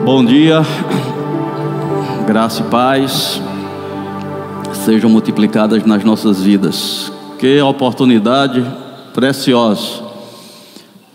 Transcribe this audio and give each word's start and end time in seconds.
Bom 0.00 0.24
dia, 0.24 0.62
graça 2.26 2.62
e 2.62 2.64
paz 2.64 3.40
sejam 4.84 5.08
multiplicadas 5.08 5.84
nas 5.84 6.02
nossas 6.02 6.42
vidas. 6.42 7.12
Que 7.38 7.60
oportunidade 7.60 8.64
preciosa 9.14 10.02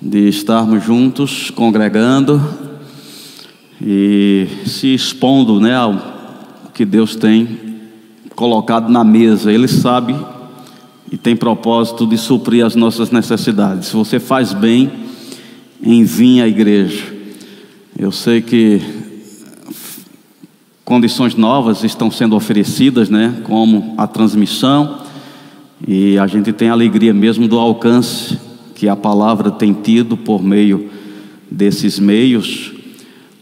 de 0.02 0.30
estarmos 0.30 0.84
juntos, 0.84 1.52
congregando 1.52 2.42
e 3.82 4.48
se 4.66 4.94
expondo 4.94 5.60
né, 5.60 5.76
ao 5.76 5.96
que 6.74 6.86
Deus 6.86 7.16
tem 7.16 7.60
colocado 8.36 8.90
na 8.90 9.04
mesa. 9.04 9.52
Ele 9.52 9.68
sabe 9.68 10.16
e 11.12 11.18
tem 11.18 11.36
propósito 11.36 12.06
de 12.06 12.18
suprir 12.18 12.66
as 12.66 12.76
nossas 12.76 13.12
necessidades. 13.12 13.92
Você 13.92 14.20
faz 14.20 14.54
bem 14.54 14.92
em 15.82 16.04
vir 16.04 16.42
à 16.42 16.48
igreja, 16.48 17.04
eu 18.00 18.12
sei 18.12 18.44
que 18.44 18.80
condições 20.86 21.34
novas 21.34 21.84
estão 21.84 22.12
sendo 22.12 22.36
oferecidas, 22.36 23.10
né, 23.10 23.42
como 23.44 23.96
a 23.98 24.06
transmissão, 24.06 25.00
e 25.86 26.16
a 26.20 26.28
gente 26.28 26.54
tem 26.54 26.70
alegria 26.70 27.12
mesmo 27.12 27.48
do 27.48 27.58
alcance 27.58 28.38
que 28.76 28.88
a 28.88 28.96
palavra 28.96 29.50
tem 29.50 29.74
tido 29.74 30.16
por 30.16 30.44
meio 30.44 30.92
desses 31.50 31.98
meios, 31.98 32.72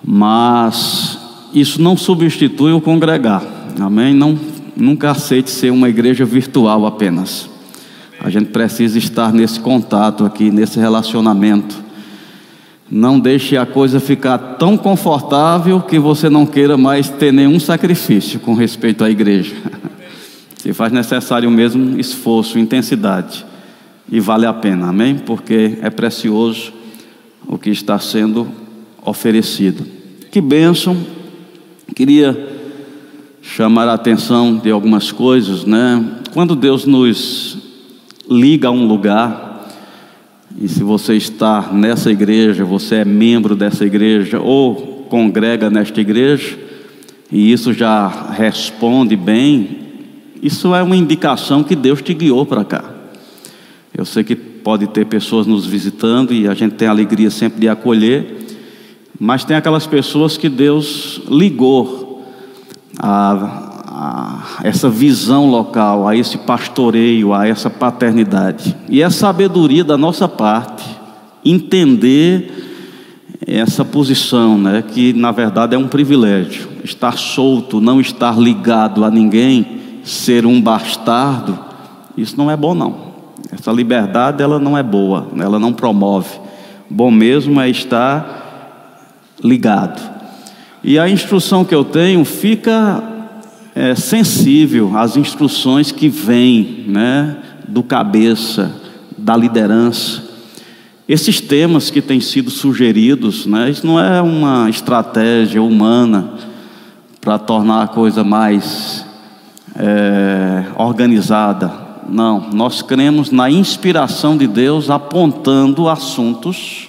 mas 0.02 1.20
isso 1.53 1.81
não 1.81 1.98
substitui 1.98 2.72
o 2.72 2.80
congregar. 2.80 3.44
Amém? 3.78 4.14
Não 4.14 4.40
nunca 4.73 5.12
aceite 5.12 5.50
ser 5.52 5.70
uma 5.72 5.90
igreja 5.90 6.23
virtual 6.23 6.86
apenas. 6.86 7.50
A 8.22 8.30
gente 8.30 8.48
precisa 8.48 8.98
estar 8.98 9.34
nesse 9.34 9.59
contato 9.59 10.26
aqui, 10.26 10.50
nesse 10.50 10.80
relacionamento. 10.80 11.84
Não 12.89 13.20
deixe 13.20 13.57
a 13.57 13.66
coisa 13.66 13.99
ficar 13.99 14.38
tão 14.38 14.77
confortável 14.77 15.81
que 15.81 15.98
você 15.98 16.30
não 16.30 16.45
queira 16.45 16.77
mais 16.77 17.09
ter 17.09 17.34
nenhum 17.34 17.59
sacrifício 17.59 18.39
com 18.39 18.53
respeito 18.53 19.03
à 19.03 19.09
igreja. 19.09 19.55
Se 20.58 20.73
faz 20.73 20.92
necessário 20.92 21.50
o 21.50 21.52
mesmo 21.52 22.00
esforço, 22.00 22.59
intensidade, 22.59 23.45
e 24.11 24.19
vale 24.19 24.45
a 24.45 24.53
pena, 24.53 24.89
amém? 24.89 25.16
Porque 25.16 25.77
é 25.81 25.89
precioso 25.89 26.73
o 27.47 27.58
que 27.58 27.69
está 27.69 28.00
sendo 28.00 28.47
oferecido. 29.03 29.86
Que 30.31 30.42
bênção! 30.42 30.97
Queria 31.95 32.55
chamar 33.42 33.88
a 33.88 33.94
atenção 33.94 34.58
de 34.58 34.72
algumas 34.72 35.11
coisas, 35.11 35.66
né? 35.66 36.03
Quando 36.33 36.55
Deus 36.55 36.86
nos 36.86 37.58
liga 38.30 38.67
a 38.67 38.72
um 38.72 38.88
lugar, 38.88 39.45
e 40.59 40.67
se 40.70 40.84
você 40.84 41.16
está 41.16 41.70
nessa 41.73 42.09
igreja, 42.09 42.64
você 42.64 42.95
é 42.95 43.06
membro 43.06 43.56
dessa 43.56 43.86
igreja 43.86 44.39
ou 44.39 45.06
congrega 45.09 45.70
nesta 45.70 46.00
igreja, 46.00 46.58
e 47.31 47.52
isso 47.52 47.73
já 47.73 48.31
responde 48.31 49.16
bem, 49.16 49.80
isso 50.42 50.73
é 50.73 50.81
uma 50.81 50.95
indicação 50.95 51.64
que 51.64 51.76
Deus 51.76 52.02
te 52.02 52.14
guiou 52.14 52.45
para 52.45 52.64
cá. 52.64 52.83
Eu 53.94 54.06
sei 54.06 54.23
que 54.23 54.36
pode 54.36 54.88
ter 54.88 55.06
pessoas 55.06 55.45
nos 55.45 55.66
visitando 55.66 56.33
e 56.33 56.48
a 56.48 56.53
gente 56.53 56.76
tem 56.76 56.88
a 56.88 56.92
alegria 56.92 57.30
sempre 57.30 57.59
de 57.59 57.67
acolher, 57.67 58.45
mas 59.20 59.44
tem 59.44 59.56
aquelas 59.56 59.86
pessoas 59.88 60.38
que 60.38 60.50
Deus 60.50 61.22
ligou 61.30 62.26
a, 62.98 63.64
essa 64.64 64.89
visão 64.89 65.50
local, 65.50 66.08
a 66.08 66.16
esse 66.16 66.38
pastoreio, 66.38 67.34
a 67.34 67.48
essa 67.48 67.70
paternidade. 67.70 68.75
E 68.89 69.02
é 69.02 69.09
sabedoria 69.09 69.84
da 69.84 69.98
nossa 69.98 70.28
parte 70.28 70.84
entender 71.44 72.66
essa 73.45 73.86
posição, 73.86 74.58
né, 74.58 74.83
que 74.88 75.14
na 75.14 75.31
verdade 75.31 75.76
é 75.76 75.78
um 75.78 75.88
privilégio. 75.88 76.67
Estar 76.83 77.17
solto, 77.17 77.80
não 77.80 78.02
estar 78.02 78.38
ligado 78.39 79.03
a 79.03 79.11
ninguém, 79.11 80.00
ser 80.03 80.45
um 80.45 80.61
bastardo, 80.61 81.58
isso 82.17 82.38
não 82.38 82.50
é 82.50 82.58
bom 82.58 82.73
não. 82.73 83.05
Essa 83.52 83.72
liberdade 83.72 84.42
ela 84.42 84.60
não 84.60 84.77
é 84.77 84.83
boa, 84.83 85.27
ela 85.37 85.60
não 85.60 85.73
promove. 85.73 86.39
Bom 86.89 87.11
mesmo 87.11 87.60
é 87.60 87.70
estar 87.70 89.36
ligado. 89.43 90.02
E 90.83 90.99
a 90.99 91.10
instrução 91.10 91.66
que 91.66 91.73
eu 91.73 91.83
tenho 91.83 92.23
fica 92.23 93.14
é, 93.75 93.93
sensível 93.93 94.97
às 94.97 95.17
instruções 95.17 95.91
que 95.91 96.08
vêm 96.08 96.86
né, 96.87 97.36
do 97.67 97.83
cabeça, 97.83 98.73
da 99.17 99.36
liderança. 99.36 100.23
Esses 101.08 101.41
temas 101.41 101.91
que 101.91 102.02
têm 102.02 102.21
sido 102.21 102.49
sugeridos, 102.49 103.45
né, 103.45 103.69
isso 103.69 103.86
não 103.86 103.99
é 103.99 104.21
uma 104.21 104.69
estratégia 104.69 105.61
humana 105.61 106.33
para 107.19 107.37
tornar 107.37 107.83
a 107.83 107.87
coisa 107.87 108.23
mais 108.23 109.05
é, 109.75 110.63
organizada. 110.77 111.83
Não, 112.07 112.49
nós 112.53 112.81
cremos 112.81 113.30
na 113.30 113.49
inspiração 113.49 114.37
de 114.37 114.47
Deus 114.47 114.89
apontando 114.89 115.89
assuntos, 115.89 116.87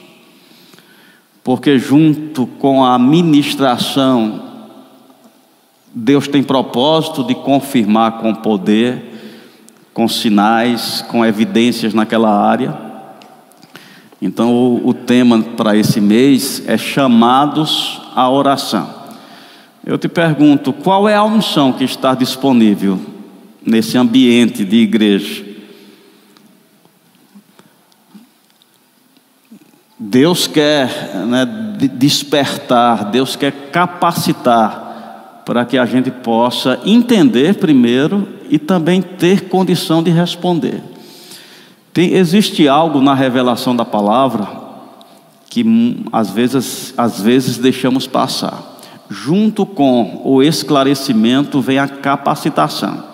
porque 1.43 1.79
junto 1.79 2.47
com 2.47 2.85
a 2.85 2.99
ministração 2.99 4.46
Deus 5.99 6.29
tem 6.29 6.43
propósito 6.43 7.25
de 7.25 7.35
confirmar 7.35 8.19
com 8.19 8.35
poder, 8.35 9.03
com 9.95 10.07
sinais, 10.07 11.01
com 11.09 11.25
evidências 11.25 11.95
naquela 11.95 12.29
área. 12.29 12.77
Então, 14.21 14.53
o, 14.53 14.89
o 14.89 14.93
tema 14.93 15.43
para 15.57 15.75
esse 15.75 15.99
mês 15.99 16.63
é 16.69 16.77
chamados 16.77 18.03
à 18.15 18.29
oração. 18.29 18.95
Eu 19.87 19.97
te 19.97 20.07
pergunto, 20.07 20.71
qual 20.71 21.09
é 21.09 21.15
a 21.15 21.25
unção 21.25 21.73
que 21.73 21.85
está 21.85 22.15
disponível 22.15 23.01
nesse 23.65 23.97
ambiente 23.97 24.67
de 24.67 24.77
igreja? 24.77 25.47
Deus 29.99 30.47
quer 30.47 30.91
né, 31.27 31.47
despertar, 31.95 33.07
Deus 33.07 33.35
quer 33.35 33.71
capacitar 33.71 34.86
para 35.47 35.65
que 35.65 35.79
a 35.79 35.87
gente 35.87 36.11
possa 36.11 36.81
entender 36.85 37.55
primeiro 37.55 38.27
e 38.51 38.59
também 38.59 39.01
ter 39.01 39.49
condição 39.49 40.03
de 40.03 40.11
responder. 40.11 40.83
Tem, 41.93 42.15
existe 42.15 42.67
algo 42.67 43.01
na 43.01 43.15
revelação 43.15 43.75
da 43.75 43.85
palavra 43.85 44.49
que 45.49 45.63
hum, 45.63 46.05
às 46.13 46.31
vezes, 46.31 46.93
às 46.99 47.21
vezes 47.21 47.59
deixamos 47.59 48.09
passar. 48.09 48.61
Junto 49.09 49.65
com 49.65 50.21
o 50.25 50.43
esclarecimento 50.43 51.61
vem 51.61 51.79
a 51.79 51.87
capacitação. 51.87 53.05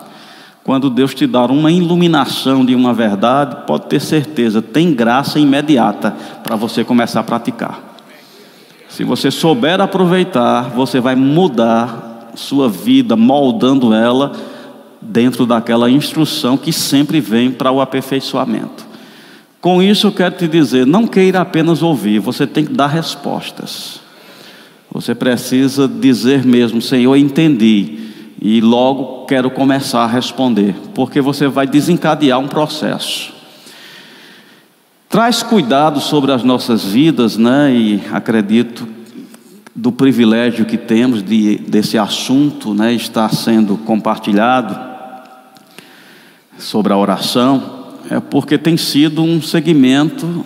Quando 0.63 0.89
Deus 0.89 1.13
te 1.13 1.27
dá 1.27 1.45
uma 1.45 1.71
iluminação 1.71 2.65
de 2.65 2.73
uma 2.73 2.95
verdade, 2.95 3.57
pode 3.67 3.85
ter 3.85 4.01
certeza, 4.01 4.59
tem 4.59 4.91
graça 4.91 5.37
imediata 5.37 6.15
para 6.43 6.55
você 6.55 6.83
começar 6.83 7.19
a 7.19 7.23
praticar. 7.23 7.79
Se 8.89 9.03
você 9.03 9.29
souber 9.29 9.79
aproveitar, 9.79 10.63
você 10.71 10.99
vai 10.99 11.15
mudar 11.15 12.12
sua 12.35 12.69
vida, 12.69 13.15
moldando 13.15 13.93
ela 13.93 14.31
dentro 15.01 15.45
daquela 15.45 15.89
instrução 15.89 16.57
que 16.57 16.71
sempre 16.71 17.19
vem 17.19 17.51
para 17.51 17.71
o 17.71 17.81
aperfeiçoamento. 17.81 18.85
Com 19.59 19.81
isso 19.81 20.07
eu 20.07 20.11
quero 20.11 20.35
te 20.35 20.47
dizer, 20.47 20.85
não 20.85 21.07
queira 21.07 21.41
apenas 21.41 21.81
ouvir, 21.81 22.19
você 22.19 22.45
tem 22.45 22.65
que 22.65 22.73
dar 22.73 22.87
respostas. 22.87 24.01
Você 24.91 25.15
precisa 25.15 25.87
dizer 25.87 26.45
mesmo, 26.45 26.81
Senhor, 26.81 27.15
entendi, 27.15 27.97
e 28.41 28.61
logo 28.61 29.25
quero 29.25 29.49
começar 29.49 30.03
a 30.03 30.07
responder, 30.07 30.75
porque 30.93 31.21
você 31.21 31.47
vai 31.47 31.65
desencadear 31.65 32.39
um 32.39 32.47
processo. 32.47 33.33
Traz 35.09 35.43
cuidado 35.43 35.99
sobre 35.99 36.31
as 36.31 36.43
nossas 36.43 36.83
vidas, 36.83 37.37
né? 37.37 37.73
E 37.73 38.01
acredito 38.11 38.87
do 39.75 39.91
privilégio 39.91 40.65
que 40.65 40.77
temos 40.77 41.23
de, 41.23 41.57
desse 41.57 41.97
assunto 41.97 42.73
né, 42.73 42.93
estar 42.93 43.33
sendo 43.33 43.77
compartilhado 43.77 44.79
sobre 46.57 46.93
a 46.93 46.97
oração, 46.97 47.97
é 48.09 48.19
porque 48.19 48.57
tem 48.57 48.77
sido 48.77 49.23
um 49.23 49.41
segmento 49.41 50.45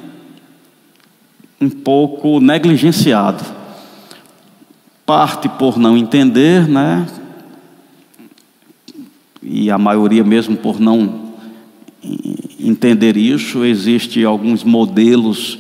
um 1.59 1.69
pouco 1.69 2.39
negligenciado. 2.39 3.43
Parte 5.05 5.49
por 5.49 5.77
não 5.77 5.97
entender, 5.97 6.67
né? 6.67 7.07
E 9.41 9.71
a 9.71 9.77
maioria 9.77 10.23
mesmo 10.23 10.55
por 10.55 10.79
não 10.79 11.27
entender 12.59 13.17
isso, 13.17 13.63
existe 13.63 14.23
alguns 14.23 14.63
modelos 14.63 15.57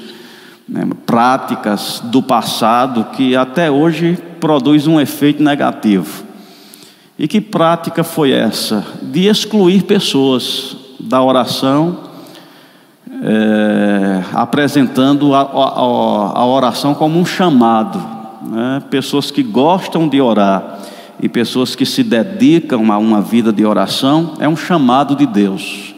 né, 0.67 0.87
práticas 1.05 2.01
do 2.03 2.21
passado 2.21 3.05
que 3.15 3.35
até 3.35 3.71
hoje 3.71 4.17
produz 4.39 4.87
um 4.87 4.99
efeito 4.99 5.41
negativo. 5.41 6.25
E 7.17 7.27
que 7.27 7.41
prática 7.41 8.03
foi 8.03 8.31
essa? 8.31 8.85
De 9.01 9.27
excluir 9.27 9.83
pessoas 9.83 10.77
da 10.99 11.21
oração, 11.21 11.99
é, 13.23 14.23
apresentando 14.33 15.33
a, 15.33 15.41
a, 15.41 16.39
a 16.39 16.45
oração 16.45 16.93
como 16.93 17.19
um 17.19 17.25
chamado. 17.25 17.99
né? 18.43 18.83
pessoas 18.89 19.31
que 19.31 19.41
gostam 19.41 20.07
de 20.07 20.21
orar 20.21 20.79
e 21.19 21.27
pessoas 21.27 21.75
que 21.75 21.85
se 21.85 22.03
dedicam 22.03 22.91
a 22.91 22.97
uma 22.97 23.21
vida 23.21 23.51
de 23.51 23.65
oração, 23.65 24.33
é 24.39 24.47
um 24.47 24.55
chamado 24.55 25.15
de 25.15 25.25
Deus. 25.25 25.95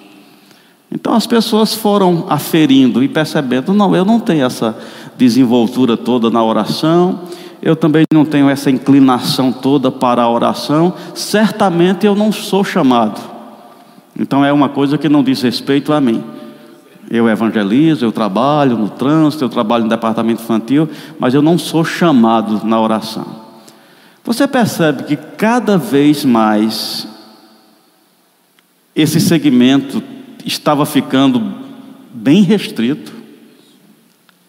Então 0.92 1.14
as 1.14 1.28
pessoas 1.28 1.74
foram 1.74 2.26
aferindo 2.30 3.04
e 3.04 3.08
percebendo: 3.08 3.74
não, 3.74 3.96
eu 3.96 4.04
não 4.04 4.20
tenho 4.20 4.46
essa 4.46 4.78
desenvoltura 5.18 5.96
toda 5.96 6.30
na 6.30 6.44
oração, 6.44 7.22
eu 7.62 7.76
também 7.76 8.06
não 8.12 8.26
tenho 8.26 8.50
essa 8.50 8.72
inclinação 8.72 9.52
toda 9.52 9.92
para 9.92 10.22
a 10.22 10.30
oração, 10.30 10.94
certamente 11.14 12.06
eu 12.06 12.16
não 12.16 12.32
sou 12.32 12.64
chamado. 12.64 13.20
Então 14.18 14.44
é 14.44 14.52
uma 14.52 14.70
coisa 14.70 14.98
que 14.98 15.08
não 15.08 15.24
diz 15.24 15.42
respeito 15.42 15.94
a 15.94 16.02
mim. 16.02 16.24
Eu 17.10 17.28
evangelizo, 17.28 18.06
eu 18.06 18.12
trabalho 18.12 18.78
no 18.78 18.90
trânsito, 18.90 19.44
eu 19.44 19.50
trabalho 19.50 19.84
no 19.84 19.90
departamento 19.90 20.42
infantil, 20.44 20.88
mas 21.18 21.34
eu 21.34 21.42
não 21.42 21.58
sou 21.58 21.84
chamado 21.84 22.66
na 22.66 22.80
oração. 22.80 23.26
Você 24.24 24.48
percebe 24.48 25.04
que 25.04 25.16
cada 25.16 25.78
vez 25.78 26.24
mais 26.24 27.08
esse 28.96 29.20
segmento 29.20 30.04
estava 30.46 30.86
ficando 30.86 31.42
bem 32.14 32.42
restrito, 32.42 33.14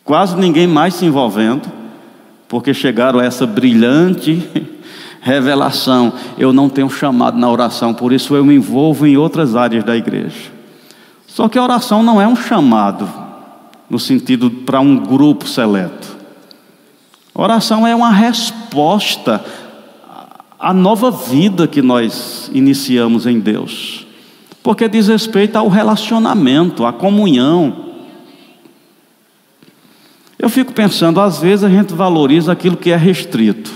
quase 0.04 0.36
ninguém 0.36 0.66
mais 0.66 0.94
se 0.94 1.04
envolvendo, 1.04 1.70
porque 2.48 2.74
chegaram 2.74 3.20
a 3.20 3.24
essa 3.24 3.46
brilhante 3.46 4.42
revelação: 5.20 6.12
eu 6.36 6.52
não 6.52 6.68
tenho 6.68 6.90
chamado 6.90 7.38
na 7.38 7.50
oração, 7.50 7.94
por 7.94 8.12
isso 8.12 8.34
eu 8.34 8.44
me 8.44 8.54
envolvo 8.54 9.06
em 9.06 9.16
outras 9.16 9.54
áreas 9.54 9.84
da 9.84 9.96
igreja. 9.96 10.50
Só 11.26 11.48
que 11.48 11.58
a 11.58 11.62
oração 11.62 12.02
não 12.02 12.20
é 12.20 12.26
um 12.26 12.36
chamado 12.36 13.08
no 13.88 13.98
sentido 13.98 14.50
para 14.50 14.80
um 14.80 14.96
grupo 14.96 15.46
seleto. 15.46 16.16
A 17.34 17.42
oração 17.42 17.86
é 17.86 17.94
uma 17.94 18.10
resposta 18.10 19.44
à 20.58 20.74
nova 20.74 21.10
vida 21.10 21.66
que 21.66 21.80
nós 21.80 22.50
iniciamos 22.52 23.26
em 23.26 23.40
Deus. 23.40 24.06
Porque 24.62 24.88
diz 24.88 25.08
respeito 25.08 25.56
ao 25.56 25.68
relacionamento, 25.68 26.84
à 26.84 26.92
comunhão. 26.92 27.90
Eu 30.38 30.48
fico 30.48 30.72
pensando, 30.72 31.20
às 31.20 31.40
vezes 31.40 31.64
a 31.64 31.68
gente 31.68 31.94
valoriza 31.94 32.52
aquilo 32.52 32.76
que 32.76 32.90
é 32.90 32.96
restrito. 32.96 33.70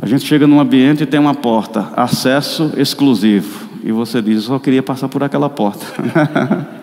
A 0.00 0.06
gente 0.06 0.24
chega 0.24 0.46
num 0.46 0.60
ambiente 0.60 1.02
e 1.02 1.06
tem 1.06 1.18
uma 1.18 1.34
porta, 1.34 1.92
acesso 1.96 2.72
exclusivo 2.76 3.68
e 3.82 3.92
você 3.92 4.20
diz: 4.20 4.44
só 4.44 4.58
queria 4.58 4.82
passar 4.82 5.08
por 5.08 5.22
aquela 5.22 5.48
porta. 5.48 5.86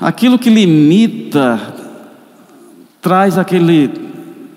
Aquilo 0.00 0.38
que 0.38 0.50
limita 0.50 1.60
traz 3.00 3.38
aquele 3.38 3.90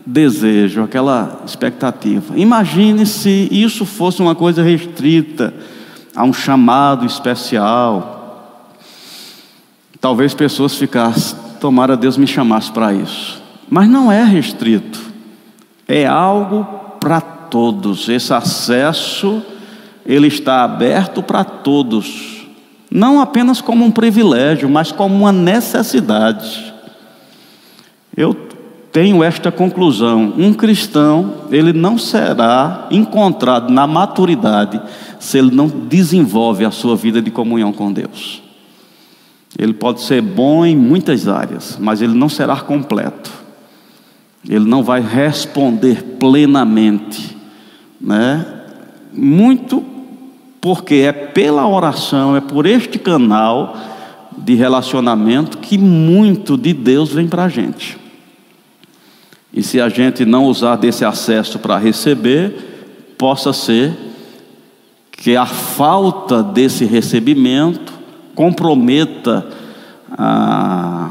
desejo, 0.05 0.81
aquela 0.81 1.43
expectativa. 1.45 2.37
Imagine 2.37 3.05
se 3.05 3.47
isso 3.51 3.85
fosse 3.85 4.21
uma 4.21 4.33
coisa 4.33 4.63
restrita 4.63 5.53
a 6.17 6.23
um 6.23 6.33
chamado 6.33 7.05
especial. 7.05 8.49
Talvez 10.01 10.33
pessoas 10.33 10.73
ficassem, 10.73 11.37
tomara 11.61 11.95
Deus 11.95 12.17
me 12.17 12.25
chamasse 12.25 12.71
para 12.71 12.91
isso. 12.91 13.39
Mas 13.69 13.87
não 13.87 14.11
é 14.11 14.23
restrito. 14.23 14.99
É 15.87 16.07
algo 16.07 16.65
para 16.99 17.21
todos. 17.21 18.09
Esse 18.09 18.33
acesso 18.33 19.43
ele 20.03 20.27
está 20.27 20.63
aberto 20.63 21.21
para 21.21 21.43
todos, 21.43 22.47
não 22.89 23.19
apenas 23.21 23.61
como 23.61 23.85
um 23.85 23.91
privilégio, 23.91 24.67
mas 24.69 24.91
como 24.91 25.13
uma 25.13 25.31
necessidade. 25.31 26.73
Eu 28.15 28.33
tenho 28.91 29.23
esta 29.23 29.51
conclusão: 29.51 30.33
um 30.37 30.53
cristão, 30.53 31.33
ele 31.51 31.73
não 31.73 31.97
será 31.97 32.87
encontrado 32.89 33.71
na 33.71 33.85
maturidade 33.85 34.81
se 35.19 35.37
ele 35.37 35.51
não 35.51 35.67
desenvolve 35.67 36.65
a 36.65 36.71
sua 36.71 36.95
vida 36.95 37.21
de 37.21 37.31
comunhão 37.31 37.71
com 37.73 37.91
Deus. 37.91 38.41
Ele 39.57 39.73
pode 39.73 40.01
ser 40.01 40.21
bom 40.21 40.65
em 40.65 40.75
muitas 40.75 41.27
áreas, 41.27 41.77
mas 41.79 42.01
ele 42.01 42.13
não 42.13 42.29
será 42.29 42.57
completo. 42.57 43.31
Ele 44.47 44.65
não 44.65 44.83
vai 44.83 45.01
responder 45.01 46.03
plenamente, 46.19 47.35
né? 47.99 48.45
Muito 49.11 49.83
porque 50.61 50.95
é 50.95 51.11
pela 51.11 51.67
oração, 51.67 52.35
é 52.35 52.41
por 52.41 52.65
este 52.65 52.99
canal 52.99 53.75
de 54.37 54.53
relacionamento 54.53 55.57
que 55.57 55.77
muito 55.77 56.57
de 56.57 56.73
Deus 56.73 57.11
vem 57.11 57.27
para 57.27 57.45
a 57.45 57.49
gente. 57.49 57.97
E 59.51 59.63
se 59.63 59.81
a 59.81 59.89
gente 59.89 60.23
não 60.23 60.45
usar 60.45 60.75
desse 60.75 61.03
acesso 61.03 61.57
para 61.57 61.77
receber, 61.77 63.15
possa 63.17 63.51
ser 63.51 63.91
que 65.17 65.35
a 65.35 65.45
falta 65.45 66.43
desse 66.43 66.85
recebimento 66.85 67.91
comprometa 68.35 69.47
a, 70.11 71.09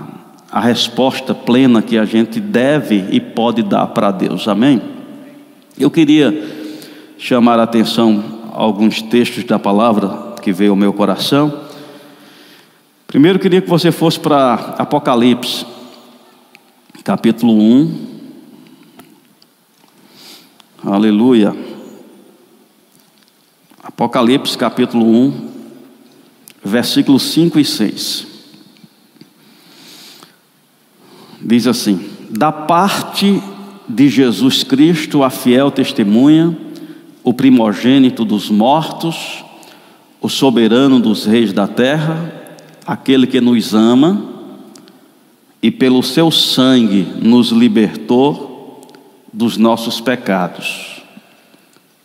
a 0.51 0.61
resposta 0.61 1.35
plena 1.35 1.83
que 1.83 1.99
a 1.99 2.05
gente 2.05 2.39
deve 2.39 3.05
e 3.11 3.21
pode 3.21 3.63
dar 3.65 3.89
para 3.89 4.13
Deus. 4.13 4.47
Amém? 4.47 4.81
Eu 5.77 5.91
queria 5.91 6.33
chamar 7.19 7.59
a 7.59 7.65
atenção 7.65 8.23
alguns 8.53 9.03
textos 9.03 9.45
da 9.45 9.59
palavra 9.59 10.35
que 10.41 10.53
veio 10.53 10.71
ao 10.71 10.77
meu 10.77 10.93
coração. 10.93 11.63
Primeiro, 13.09 13.39
queria 13.39 13.61
que 13.61 13.69
você 13.69 13.91
fosse 13.91 14.21
para 14.21 14.55
Apocalipse, 14.79 15.67
capítulo 17.03 17.53
1. 17.53 18.07
Aleluia. 20.85 21.76
Apocalipse, 23.97 24.59
capítulo 24.59 25.07
1, 25.07 25.49
versículos 26.63 27.23
5 27.33 27.59
e 27.59 27.65
6. 27.65 28.27
Diz 31.41 31.67
assim: 31.67 32.07
Da 32.29 32.53
parte 32.53 33.43
de 33.89 34.11
Jesus 34.11 34.63
Cristo, 34.63 35.23
a 35.23 35.31
fiel 35.31 35.71
testemunha, 35.71 36.55
o 37.25 37.33
primogênito 37.33 38.23
dos 38.23 38.51
mortos, 38.51 39.43
o 40.21 40.29
soberano 40.29 41.01
dos 41.01 41.25
reis 41.25 41.55
da 41.55 41.67
terra, 41.67 42.61
aquele 42.87 43.27
que 43.27 43.41
nos 43.41 43.73
ama 43.73 44.23
e 45.63 45.71
pelo 45.71 46.03
seu 46.03 46.31
sangue 46.31 47.15
nos 47.23 47.49
libertou 47.49 48.83
dos 49.33 49.57
nossos 49.57 50.03
pecados 50.03 50.96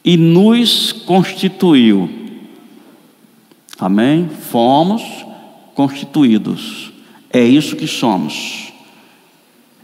e 0.04 0.18
nos 0.18 0.92
constituiu. 0.92 2.10
Amém? 3.80 4.30
Fomos 4.30 5.02
constituídos. 5.74 6.92
É 7.32 7.44
isso 7.44 7.76
que 7.76 7.88
somos. 7.88 8.72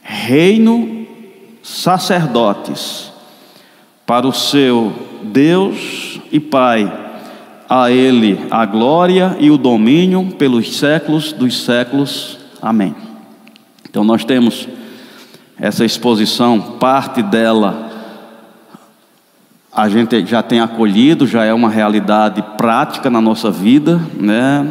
Reino 0.01 1.05
sacerdotes 1.61 3.11
para 4.05 4.27
o 4.27 4.33
seu 4.33 4.93
Deus 5.23 6.19
e 6.31 6.39
Pai, 6.39 6.91
a 7.69 7.91
Ele 7.91 8.39
a 8.49 8.65
glória 8.65 9.35
e 9.39 9.51
o 9.51 9.57
domínio 9.57 10.31
pelos 10.37 10.77
séculos 10.77 11.33
dos 11.33 11.63
séculos. 11.63 12.37
Amém. 12.61 12.95
Então 13.89 14.03
nós 14.03 14.23
temos 14.23 14.67
essa 15.59 15.83
exposição, 15.83 16.77
parte 16.79 17.21
dela 17.21 17.86
a 19.77 19.87
gente 19.87 20.25
já 20.25 20.41
tem 20.41 20.59
acolhido, 20.59 21.27
já 21.27 21.45
é 21.45 21.53
uma 21.53 21.69
realidade 21.69 22.43
prática 22.57 23.11
na 23.11 23.21
nossa 23.21 23.51
vida, 23.51 24.01
né? 24.19 24.67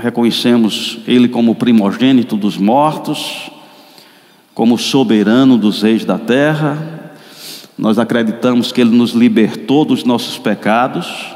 Reconhecemos 0.00 1.00
Ele 1.08 1.26
como 1.26 1.56
primogênito 1.56 2.36
dos 2.36 2.56
mortos, 2.56 3.50
como 4.54 4.78
soberano 4.78 5.58
dos 5.58 5.82
reis 5.82 6.04
da 6.04 6.16
terra, 6.18 7.10
nós 7.76 7.98
acreditamos 7.98 8.70
que 8.70 8.80
Ele 8.80 8.96
nos 8.96 9.10
libertou 9.10 9.84
dos 9.84 10.04
nossos 10.04 10.38
pecados, 10.38 11.34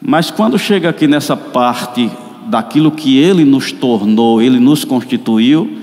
mas 0.00 0.30
quando 0.30 0.56
chega 0.56 0.90
aqui 0.90 1.08
nessa 1.08 1.36
parte 1.36 2.08
daquilo 2.46 2.92
que 2.92 3.18
Ele 3.18 3.44
nos 3.44 3.72
tornou, 3.72 4.40
Ele 4.40 4.60
nos 4.60 4.84
constituiu, 4.84 5.78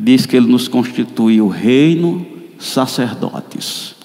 diz 0.00 0.26
que 0.26 0.36
Ele 0.36 0.50
nos 0.50 0.66
constituiu 0.66 1.46
reino, 1.46 2.26
sacerdotes. 2.58 3.95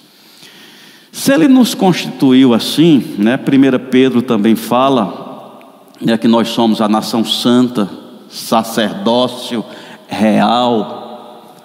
Se 1.12 1.30
Ele 1.30 1.46
nos 1.46 1.74
constituiu 1.74 2.54
assim, 2.54 3.14
né, 3.18 3.36
1 3.38 3.90
Pedro 3.90 4.22
também 4.22 4.56
fala 4.56 5.60
né, 6.00 6.16
que 6.16 6.26
nós 6.26 6.48
somos 6.48 6.80
a 6.80 6.88
nação 6.88 7.22
santa, 7.22 7.86
sacerdócio 8.30 9.62
real, 10.08 11.60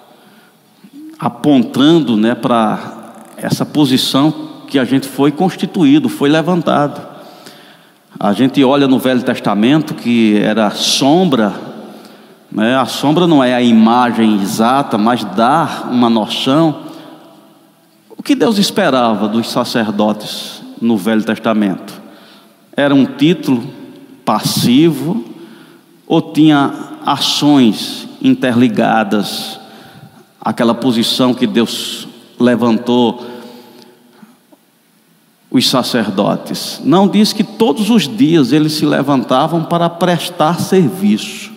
apontando 1.18 2.18
né, 2.18 2.36
para 2.36 3.24
essa 3.38 3.66
posição 3.66 4.34
que 4.68 4.78
a 4.78 4.84
gente 4.84 5.08
foi 5.08 5.32
constituído, 5.32 6.10
foi 6.10 6.28
levantado. 6.28 7.02
A 8.20 8.34
gente 8.34 8.62
olha 8.66 8.86
no 8.86 9.00
Velho 9.00 9.24
Testamento 9.24 9.94
que 9.94 10.38
era 10.40 10.72
sombra, 10.72 11.54
né? 12.52 12.76
a 12.76 12.86
sombra 12.86 13.26
não 13.26 13.42
é 13.42 13.54
a 13.54 13.62
imagem 13.62 14.42
exata, 14.42 14.98
mas 14.98 15.24
dá 15.24 15.86
uma 15.90 16.10
noção 16.10 16.87
que 18.24 18.36
Deus 18.36 18.58
esperava 18.58 19.28
dos 19.28 19.50
sacerdotes 19.50 20.62
no 20.82 20.98
Velho 20.98 21.24
Testamento? 21.24 22.02
Era 22.76 22.94
um 22.94 23.06
título 23.06 23.64
passivo 24.26 25.24
ou 26.06 26.22
tinha 26.22 26.74
ações 27.06 28.08
interligadas 28.22 29.60
àquela 30.42 30.74
posição 30.74 31.34
que 31.34 31.48
Deus 31.48 32.08
levantou 32.40 33.26
os 35.50 35.70
sacerdotes? 35.70 36.82
Não 36.84 37.08
diz 37.08 37.34
que 37.34 37.44
todos 37.44 37.90
os 37.90 38.08
dias 38.08 38.52
eles 38.52 38.74
se 38.74 38.86
levantavam 38.86 39.64
para 39.64 39.90
prestar 39.90 40.60
serviço. 40.60 41.52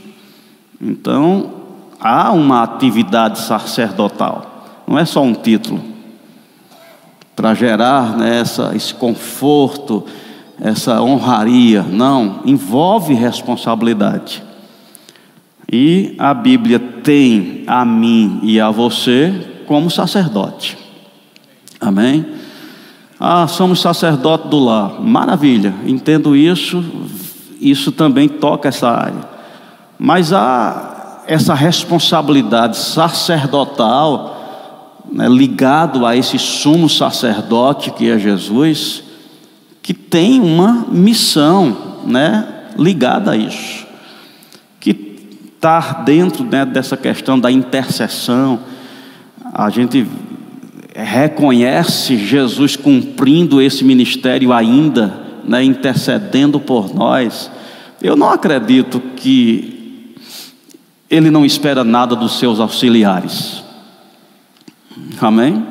Então, 0.81 1.51
há 2.01 2.33
uma 2.33 2.63
atividade 2.63 3.39
sacerdotal, 3.41 4.83
não 4.87 4.99
é 4.99 5.05
só 5.05 5.23
um 5.23 5.35
título. 5.35 5.83
Para 7.41 7.55
gerar 7.55 8.19
né, 8.19 8.39
essa, 8.39 8.77
esse 8.77 8.93
conforto, 8.93 10.05
essa 10.61 11.01
honraria, 11.01 11.81
não, 11.83 12.41
envolve 12.45 13.15
responsabilidade. 13.15 14.43
E 15.73 16.15
a 16.19 16.35
Bíblia 16.35 16.79
tem 16.79 17.65
a 17.67 17.83
mim 17.83 18.41
e 18.43 18.61
a 18.61 18.71
você 18.71 19.63
como 19.67 19.91
sacerdote. 19.91 20.77
Amém? 21.81 22.27
Ah, 23.19 23.47
somos 23.47 23.81
sacerdote 23.81 24.49
do 24.49 24.59
lar. 24.59 25.01
Maravilha, 25.01 25.73
entendo 25.87 26.37
isso. 26.37 26.85
Isso 27.59 27.91
também 27.91 28.29
toca 28.29 28.69
essa 28.69 28.91
área. 28.91 29.25
Mas 29.99 30.31
há 30.31 31.23
essa 31.27 31.55
responsabilidade 31.55 32.77
sacerdotal 32.77 34.40
né, 35.11 35.29
ligado 35.29 36.05
a 36.07 36.17
esse 36.17 36.39
sumo 36.39 36.89
sacerdote 36.89 37.91
que 37.91 38.09
é 38.09 38.19
Jesus, 38.19 39.03
que 39.83 39.95
tem 39.95 40.41
uma 40.41 40.87
missão, 40.89 42.01
né, 42.07 42.47
ligada 42.77 43.33
a 43.33 43.37
isso, 43.37 43.87
que 44.79 44.91
está 45.55 46.03
dentro 46.05 46.45
né, 46.45 46.65
dessa 46.65 46.97
questão 46.97 47.39
da 47.39 47.51
intercessão. 47.51 48.61
A 49.53 49.69
gente 49.71 50.07
reconhece 50.95 52.17
Jesus 52.17 52.77
cumprindo 52.77 53.61
esse 53.61 53.85
ministério 53.85 54.53
ainda, 54.53 55.19
né, 55.45 55.63
intercedendo 55.63 56.61
por 56.61 56.95
nós. 56.95 57.51
Eu 58.03 58.17
não 58.17 58.31
acredito 58.31 59.01
que 59.17 60.15
ele 61.11 61.31
não 61.31 61.45
espera 61.45 61.83
nada 61.83 62.15
dos 62.15 62.39
seus 62.39 62.61
auxiliares. 62.61 63.65
Amém? 65.21 65.65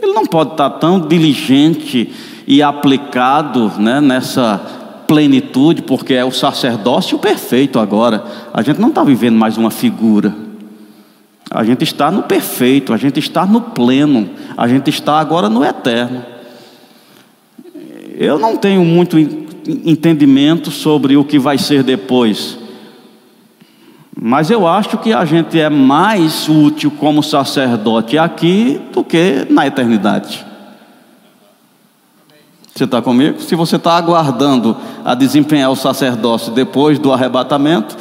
Ele 0.00 0.12
não 0.12 0.26
pode 0.26 0.52
estar 0.52 0.70
tão 0.70 1.00
diligente 1.00 2.12
e 2.46 2.62
aplicado 2.62 3.72
né, 3.78 4.00
nessa 4.00 4.58
plenitude, 5.06 5.82
porque 5.82 6.14
é 6.14 6.24
o 6.24 6.30
sacerdócio 6.30 7.18
perfeito 7.18 7.78
agora. 7.78 8.24
A 8.52 8.62
gente 8.62 8.80
não 8.80 8.90
está 8.90 9.02
vivendo 9.02 9.36
mais 9.36 9.56
uma 9.56 9.70
figura. 9.70 10.34
A 11.50 11.64
gente 11.64 11.82
está 11.82 12.10
no 12.10 12.22
perfeito, 12.22 12.92
a 12.92 12.96
gente 12.96 13.18
está 13.18 13.46
no 13.46 13.60
pleno, 13.60 14.28
a 14.56 14.68
gente 14.68 14.90
está 14.90 15.18
agora 15.18 15.48
no 15.48 15.64
eterno. 15.64 16.22
Eu 18.16 18.38
não 18.38 18.56
tenho 18.56 18.84
muito 18.84 19.18
entendimento 19.66 20.70
sobre 20.70 21.16
o 21.16 21.24
que 21.24 21.38
vai 21.38 21.56
ser 21.56 21.82
depois. 21.82 22.58
Mas 24.20 24.50
eu 24.50 24.66
acho 24.66 24.98
que 24.98 25.12
a 25.12 25.24
gente 25.24 25.60
é 25.60 25.70
mais 25.70 26.48
útil 26.48 26.90
como 26.90 27.22
sacerdote 27.22 28.18
aqui 28.18 28.80
do 28.92 29.04
que 29.04 29.46
na 29.48 29.64
eternidade. 29.64 30.44
Você 32.74 32.82
está 32.82 33.00
comigo? 33.00 33.40
Se 33.40 33.54
você 33.54 33.76
está 33.76 33.96
aguardando 33.96 34.76
a 35.04 35.14
desempenhar 35.14 35.70
o 35.70 35.76
sacerdócio 35.76 36.52
depois 36.52 36.98
do 36.98 37.12
arrebatamento, 37.12 37.96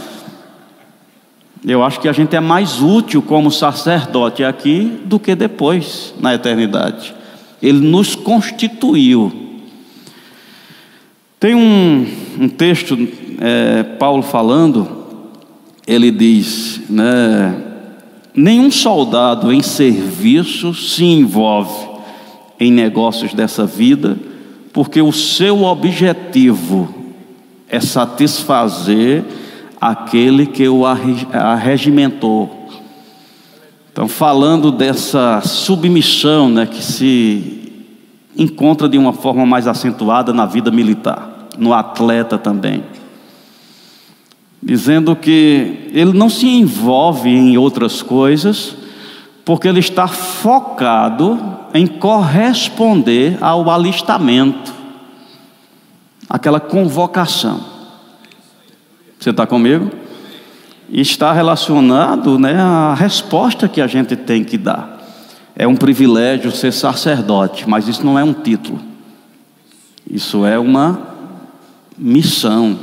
eu 1.64 1.84
acho 1.84 2.00
que 2.00 2.08
a 2.08 2.14
gente 2.14 2.36
é 2.36 2.40
mais 2.40 2.82
útil 2.82 3.22
como 3.22 3.52
sacerdote 3.52 4.44
aqui 4.44 5.00
do 5.06 5.20
que 5.20 5.36
depois, 5.36 6.16
na 6.20 6.34
eternidade. 6.34 7.14
Ele 7.62 7.80
nos 7.80 8.16
constituiu. 8.16 9.32
Tem 11.40 11.54
um, 11.54 12.08
um 12.40 12.50
texto, 12.50 12.98
é, 13.40 13.84
Paulo 13.84 14.24
falando, 14.24 15.07
ele 15.88 16.12
diz, 16.12 16.82
né, 16.90 17.56
nenhum 18.36 18.70
soldado 18.70 19.54
em 19.54 19.64
serviço 19.64 20.74
se 20.74 21.06
envolve 21.06 21.88
em 22.60 22.70
negócios 22.70 23.34
dessa 23.34 23.66
vida, 23.66 24.18
porque 24.74 25.02
o 25.02 25.14
seu 25.14 25.64
objetivo 25.64 26.94
é 27.70 27.80
satisfazer 27.80 29.24
aquele 29.80 30.46
que 30.46 30.68
o 30.68 30.84
arregimentou. 30.86 32.68
Então, 33.92 34.10
falando 34.10 34.72
dessa 34.72 35.42
submissão 35.42 36.50
né, 36.50 36.66
que 36.66 36.84
se 36.84 37.72
encontra 38.38 38.90
de 38.90 38.98
uma 38.98 39.14
forma 39.14 39.46
mais 39.46 39.68
acentuada 39.68 40.34
na 40.34 40.46
vida 40.46 40.70
militar, 40.70 41.48
no 41.58 41.74
atleta 41.74 42.38
também 42.38 42.84
dizendo 44.62 45.16
que 45.16 45.90
ele 45.94 46.14
não 46.14 46.30
se 46.30 46.48
envolve 46.48 47.30
em 47.30 47.58
outras 47.58 48.02
coisas, 48.02 48.76
porque 49.46 49.68
ele 49.68 49.80
está 49.80 50.08
focado 50.08 51.40
em 51.74 51.86
corresponder 51.86 53.38
ao 53.42 53.70
alistamento, 53.70 54.74
aquela 56.30 56.60
convocação. 56.60 57.64
Você 59.20 59.30
está 59.30 59.46
comigo? 59.46 59.92
está 60.90 61.34
relacionado 61.34 62.40
né, 62.40 62.56
à 62.56 62.94
resposta 62.94 63.68
que 63.68 63.82
a 63.82 63.88
gente 63.88 64.16
tem 64.16 64.44
que 64.44 64.58
dar. 64.58 64.98
É 65.56 65.68
um 65.68 65.76
privilégio 65.76 66.52
ser 66.52 66.72
sacerdote, 66.72 67.68
mas 67.68 67.88
isso 67.88 68.06
não 68.06 68.18
é 68.18 68.24
um 68.24 68.34
título. 68.34 68.80
Isso 70.10 70.46
é 70.46 70.58
uma 70.58 71.02
missão. 71.98 72.78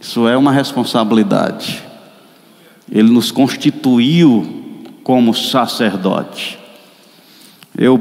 Isso 0.00 0.28
é 0.28 0.36
uma 0.36 0.52
responsabilidade. 0.52 1.82
Ele 2.90 3.10
nos 3.10 3.30
constituiu 3.30 4.64
como 5.02 5.34
sacerdote. 5.34 6.58
Eu 7.76 8.00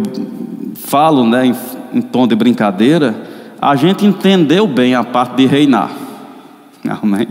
falo, 0.75 1.25
né, 1.25 1.47
em, 1.47 1.55
em 1.93 2.01
tom 2.01 2.27
de 2.27 2.35
brincadeira, 2.35 3.15
a 3.61 3.75
gente 3.75 4.05
entendeu 4.05 4.67
bem 4.67 4.95
a 4.95 5.03
parte 5.03 5.35
de 5.37 5.45
reinar. 5.45 5.91
Amém. 7.01 7.27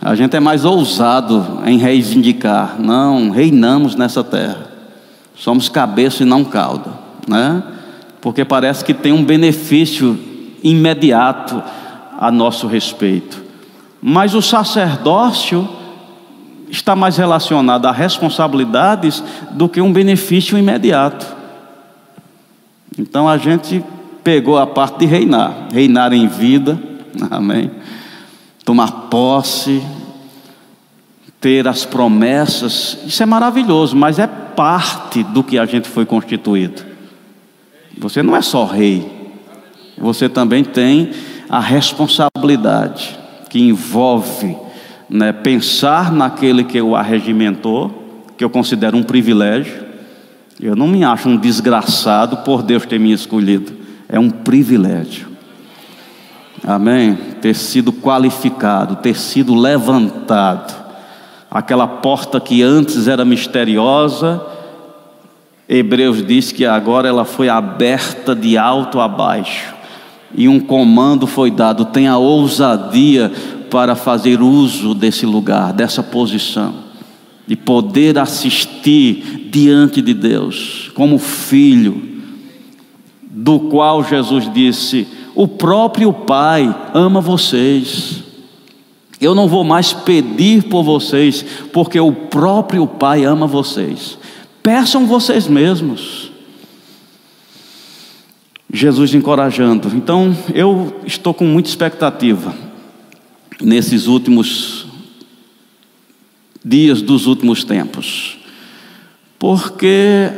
A 0.00 0.14
gente 0.14 0.36
é 0.36 0.40
mais 0.40 0.64
ousado 0.64 1.60
em 1.66 1.78
reivindicar. 1.78 2.76
Não, 2.78 3.30
reinamos 3.30 3.94
nessa 3.94 4.24
terra. 4.24 4.70
Somos 5.34 5.68
cabeça 5.68 6.22
e 6.22 6.26
não 6.26 6.44
cauda, 6.44 6.90
né? 7.26 7.62
Porque 8.20 8.44
parece 8.44 8.84
que 8.84 8.92
tem 8.92 9.12
um 9.12 9.24
benefício 9.24 10.18
imediato 10.62 11.62
a 12.18 12.30
nosso 12.30 12.66
respeito. 12.66 13.49
Mas 14.02 14.34
o 14.34 14.40
sacerdócio 14.40 15.68
está 16.70 16.94
mais 16.96 17.16
relacionado 17.16 17.86
a 17.86 17.92
responsabilidades 17.92 19.22
do 19.50 19.68
que 19.68 19.80
um 19.80 19.92
benefício 19.92 20.56
imediato. 20.56 21.26
Então 22.98 23.28
a 23.28 23.36
gente 23.36 23.84
pegou 24.22 24.58
a 24.58 24.66
parte 24.66 25.00
de 25.00 25.06
reinar, 25.06 25.68
reinar 25.72 26.12
em 26.12 26.26
vida, 26.26 26.80
amém. 27.30 27.70
Tomar 28.64 29.08
posse, 29.10 29.82
ter 31.40 31.66
as 31.66 31.84
promessas, 31.84 32.98
isso 33.06 33.22
é 33.22 33.26
maravilhoso, 33.26 33.96
mas 33.96 34.18
é 34.18 34.26
parte 34.26 35.22
do 35.22 35.42
que 35.42 35.58
a 35.58 35.66
gente 35.66 35.88
foi 35.88 36.06
constituído. 36.06 36.82
Você 37.98 38.22
não 38.22 38.36
é 38.36 38.42
só 38.42 38.64
rei, 38.64 39.10
você 39.98 40.28
também 40.28 40.62
tem 40.62 41.10
a 41.48 41.58
responsabilidade 41.58 43.18
que 43.50 43.60
envolve 43.60 44.56
né, 45.10 45.32
pensar 45.32 46.12
naquele 46.12 46.62
que 46.62 46.80
o 46.80 46.94
arregimentou, 46.94 48.24
que 48.38 48.44
eu 48.44 48.48
considero 48.48 48.96
um 48.96 49.02
privilégio. 49.02 49.90
Eu 50.58 50.76
não 50.76 50.86
me 50.86 51.04
acho 51.04 51.28
um 51.28 51.36
desgraçado 51.36 52.38
por 52.38 52.62
Deus 52.62 52.86
ter 52.86 53.00
me 53.00 53.12
escolhido, 53.12 53.72
é 54.08 54.18
um 54.18 54.30
privilégio. 54.30 55.28
Amém? 56.64 57.18
Ter 57.40 57.54
sido 57.54 57.92
qualificado, 57.92 58.96
ter 58.96 59.16
sido 59.16 59.54
levantado. 59.54 60.78
Aquela 61.50 61.88
porta 61.88 62.38
que 62.38 62.62
antes 62.62 63.08
era 63.08 63.24
misteriosa, 63.24 64.40
Hebreus 65.68 66.24
diz 66.24 66.52
que 66.52 66.64
agora 66.64 67.08
ela 67.08 67.24
foi 67.24 67.48
aberta 67.48 68.36
de 68.36 68.56
alto 68.56 69.00
a 69.00 69.08
baixo 69.08 69.79
e 70.34 70.48
um 70.48 70.60
comando 70.60 71.26
foi 71.26 71.50
dado: 71.50 71.84
tenha 71.84 72.16
ousadia 72.16 73.30
para 73.70 73.94
fazer 73.94 74.42
uso 74.42 74.94
desse 74.94 75.26
lugar, 75.26 75.72
dessa 75.72 76.02
posição. 76.02 76.90
de 77.46 77.56
poder 77.56 78.16
assistir 78.16 79.48
diante 79.50 80.00
de 80.00 80.14
Deus, 80.14 80.90
como 80.94 81.18
filho, 81.18 82.00
do 83.28 83.58
qual 83.58 84.04
Jesus 84.04 84.52
disse: 84.52 85.08
O 85.34 85.48
próprio 85.48 86.12
Pai 86.12 86.72
ama 86.94 87.20
vocês. 87.20 88.22
Eu 89.20 89.34
não 89.34 89.46
vou 89.46 89.62
mais 89.62 89.92
pedir 89.92 90.62
por 90.64 90.82
vocês, 90.82 91.44
porque 91.72 92.00
o 92.00 92.12
próprio 92.12 92.86
Pai 92.86 93.24
ama 93.24 93.46
vocês. 93.46 94.16
Peçam 94.62 95.06
vocês 95.06 95.46
mesmos. 95.46 96.29
Jesus 98.72 99.14
encorajando. 99.14 99.88
Então, 99.94 100.36
eu 100.54 101.00
estou 101.04 101.34
com 101.34 101.44
muita 101.44 101.68
expectativa 101.68 102.54
nesses 103.60 104.06
últimos 104.06 104.86
dias 106.64 107.02
dos 107.02 107.26
últimos 107.26 107.64
tempos. 107.64 108.38
Porque 109.38 110.30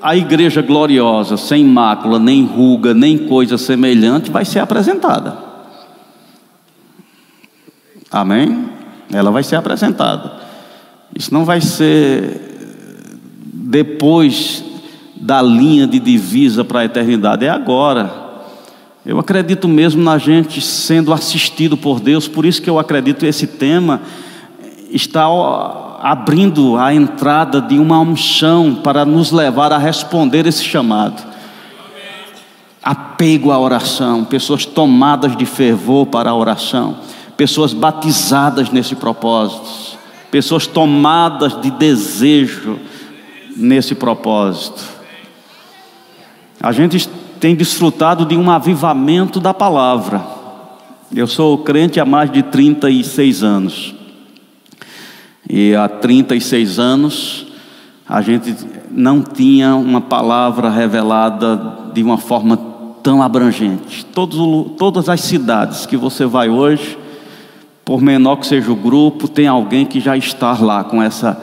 a 0.00 0.16
igreja 0.16 0.62
gloriosa, 0.62 1.36
sem 1.36 1.64
mácula, 1.64 2.18
nem 2.18 2.44
ruga, 2.44 2.92
nem 2.92 3.18
coisa 3.18 3.56
semelhante, 3.56 4.30
vai 4.30 4.44
ser 4.44 4.60
apresentada. 4.60 5.36
Amém? 8.10 8.68
Ela 9.12 9.30
vai 9.30 9.42
ser 9.42 9.56
apresentada. 9.56 10.40
Isso 11.14 11.32
não 11.32 11.44
vai 11.44 11.60
ser 11.60 12.40
depois 13.52 14.64
da 15.22 15.40
linha 15.40 15.86
de 15.86 16.00
divisa 16.00 16.64
para 16.64 16.80
a 16.80 16.84
eternidade, 16.84 17.46
é 17.46 17.48
agora. 17.48 18.12
Eu 19.06 19.20
acredito 19.20 19.68
mesmo 19.68 20.02
na 20.02 20.18
gente 20.18 20.60
sendo 20.60 21.12
assistido 21.12 21.76
por 21.76 22.00
Deus, 22.00 22.26
por 22.26 22.44
isso 22.44 22.60
que 22.60 22.68
eu 22.68 22.76
acredito 22.76 23.20
que 23.20 23.26
esse 23.26 23.46
tema 23.46 24.02
está 24.90 25.24
abrindo 26.02 26.76
a 26.76 26.92
entrada 26.92 27.60
de 27.60 27.78
uma 27.78 28.00
unção 28.00 28.74
para 28.74 29.04
nos 29.04 29.30
levar 29.30 29.72
a 29.72 29.78
responder 29.78 30.44
esse 30.44 30.64
chamado. 30.64 31.22
Apego 32.82 33.52
à 33.52 33.58
oração, 33.60 34.24
pessoas 34.24 34.66
tomadas 34.66 35.36
de 35.36 35.46
fervor 35.46 36.06
para 36.06 36.30
a 36.30 36.34
oração, 36.34 36.96
pessoas 37.36 37.72
batizadas 37.72 38.70
nesse 38.70 38.96
propósito, 38.96 39.96
pessoas 40.32 40.66
tomadas 40.66 41.60
de 41.60 41.70
desejo 41.70 42.80
nesse 43.56 43.94
propósito. 43.94 44.91
A 46.62 46.70
gente 46.70 47.08
tem 47.40 47.56
desfrutado 47.56 48.24
de 48.24 48.36
um 48.36 48.48
avivamento 48.48 49.40
da 49.40 49.52
palavra. 49.52 50.24
Eu 51.12 51.26
sou 51.26 51.58
crente 51.58 51.98
há 51.98 52.04
mais 52.04 52.30
de 52.30 52.40
36 52.40 53.42
anos. 53.42 53.94
E 55.50 55.74
há 55.74 55.88
36 55.88 56.78
anos 56.78 57.46
a 58.08 58.22
gente 58.22 58.54
não 58.92 59.22
tinha 59.22 59.74
uma 59.74 60.00
palavra 60.00 60.70
revelada 60.70 61.90
de 61.92 62.00
uma 62.00 62.16
forma 62.16 62.56
tão 63.02 63.20
abrangente. 63.20 64.04
Todos, 64.06 64.76
todas 64.78 65.08
as 65.08 65.20
cidades 65.20 65.84
que 65.84 65.96
você 65.96 66.26
vai 66.26 66.48
hoje, 66.48 66.96
por 67.84 68.00
menor 68.00 68.36
que 68.36 68.46
seja 68.46 68.70
o 68.70 68.76
grupo, 68.76 69.26
tem 69.26 69.48
alguém 69.48 69.84
que 69.84 69.98
já 69.98 70.16
está 70.16 70.56
lá 70.60 70.84
com 70.84 71.02
essa 71.02 71.40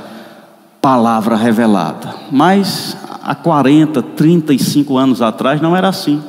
palavra 0.81 1.35
revelada. 1.35 2.15
Mas 2.31 2.95
há 3.29 3.36
40, 3.36 4.01
35 4.01 4.98
anos 4.98 5.21
atrás 5.21 5.62
não 5.62 5.77
era 5.77 5.88
assim. 5.88 6.19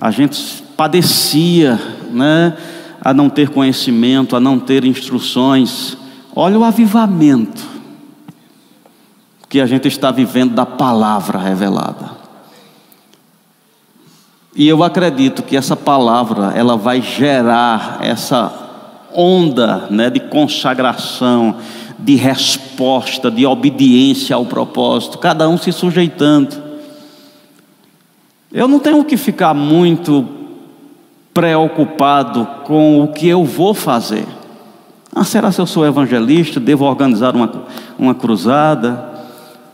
A 0.00 0.10
gente 0.10 0.64
padecia, 0.74 1.78
né, 2.10 2.56
a 2.98 3.12
não 3.12 3.28
ter 3.28 3.50
conhecimento, 3.50 4.34
a 4.34 4.40
não 4.40 4.58
ter 4.58 4.86
instruções. 4.86 5.98
Olha 6.34 6.58
o 6.58 6.64
avivamento 6.64 7.62
que 9.50 9.60
a 9.60 9.66
gente 9.66 9.86
está 9.86 10.10
vivendo 10.10 10.54
da 10.54 10.64
palavra 10.64 11.38
revelada. 11.38 12.12
E 14.56 14.66
eu 14.66 14.82
acredito 14.82 15.42
que 15.42 15.58
essa 15.58 15.76
palavra 15.76 16.54
ela 16.56 16.74
vai 16.74 17.02
gerar 17.02 17.98
essa 18.00 18.50
onda, 19.12 19.88
né, 19.90 20.08
de 20.08 20.20
consagração, 20.20 21.56
de 21.98 22.16
resposta, 22.16 23.30
de 23.30 23.46
obediência 23.46 24.36
ao 24.36 24.44
propósito, 24.44 25.18
cada 25.18 25.48
um 25.48 25.56
se 25.56 25.72
sujeitando. 25.72 26.62
Eu 28.52 28.68
não 28.68 28.78
tenho 28.78 29.04
que 29.04 29.16
ficar 29.16 29.54
muito 29.54 30.28
preocupado 31.32 32.46
com 32.64 33.02
o 33.02 33.08
que 33.08 33.26
eu 33.26 33.44
vou 33.44 33.74
fazer. 33.74 34.26
Ah, 35.14 35.24
será 35.24 35.52
se 35.52 35.60
eu 35.60 35.66
sou 35.66 35.86
evangelista? 35.86 36.58
Devo 36.58 36.84
organizar 36.84 37.36
uma, 37.36 37.64
uma 37.98 38.14
cruzada? 38.14 39.12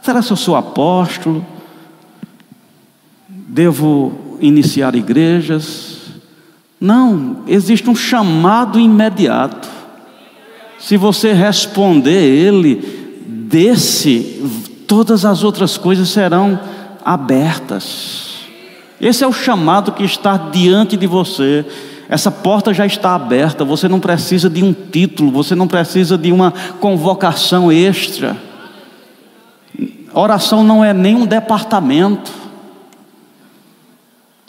Será 0.03 0.21
se 0.21 0.31
eu 0.31 0.37
sou 0.37 0.57
apóstolo? 0.57 1.45
Devo 3.29 4.13
iniciar 4.41 4.95
igrejas? 4.95 5.99
Não, 6.81 7.39
existe 7.47 7.89
um 7.89 7.95
chamado 7.95 8.79
imediato. 8.79 9.70
Se 10.81 10.97
você 10.97 11.33
responder 11.33 12.11
ele, 12.11 12.77
desse, 13.27 14.43
todas 14.89 15.25
as 15.25 15.45
outras 15.45 15.77
coisas 15.77 16.09
serão 16.09 16.59
abertas. 17.05 18.31
Esse 19.01 19.25
é 19.25 19.27
o 19.27 19.33
chamado 19.33 19.93
que 19.93 20.05
está 20.05 20.37
diante 20.37 20.97
de 20.97 21.07
você. 21.07 21.65
Essa 22.09 22.31
porta 22.31 22.75
já 22.75 22.87
está 22.87 23.15
aberta, 23.15 23.65
você 23.65 23.89
não 23.89 24.01
precisa 24.01 24.49
de 24.51 24.63
um 24.63 24.73
título, 24.73 25.31
você 25.31 25.55
não 25.55 25.69
precisa 25.69 26.19
de 26.19 26.33
uma 26.33 26.53
convocação 26.81 27.71
extra. 27.71 28.37
Oração 30.13 30.65
não 30.65 30.85
é 30.85 30.93
nem 30.93 31.15
um 31.15 31.25
departamento, 31.25 32.33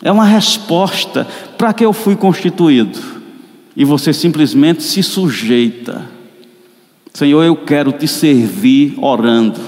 é 0.01 0.11
uma 0.11 0.25
resposta 0.25 1.27
para 1.57 1.71
que 1.71 1.85
eu 1.85 1.93
fui 1.93 2.15
constituído. 2.15 2.99
E 3.75 3.85
você 3.85 4.11
simplesmente 4.11 4.81
se 4.81 5.03
sujeita. 5.03 6.20
Senhor, 7.13 7.43
eu 7.43 7.55
quero 7.55 7.91
te 7.91 8.07
servir 8.07 8.95
orando. 8.97 9.59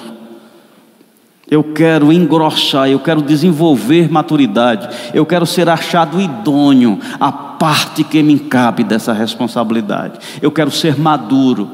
Eu 1.49 1.63
quero 1.63 2.11
engrossar, 2.11 2.89
eu 2.89 2.99
quero 2.99 3.21
desenvolver 3.21 4.09
maturidade, 4.09 4.89
eu 5.13 5.25
quero 5.25 5.45
ser 5.45 5.69
achado 5.69 6.19
idôneo, 6.19 6.97
a 7.19 7.31
parte 7.31 8.03
que 8.03 8.23
me 8.23 8.39
cabe 8.39 8.83
dessa 8.83 9.13
responsabilidade. 9.13 10.19
Eu 10.41 10.51
quero 10.51 10.71
ser 10.71 10.97
maduro. 10.97 11.69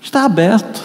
Está 0.00 0.24
aberto. 0.24 0.80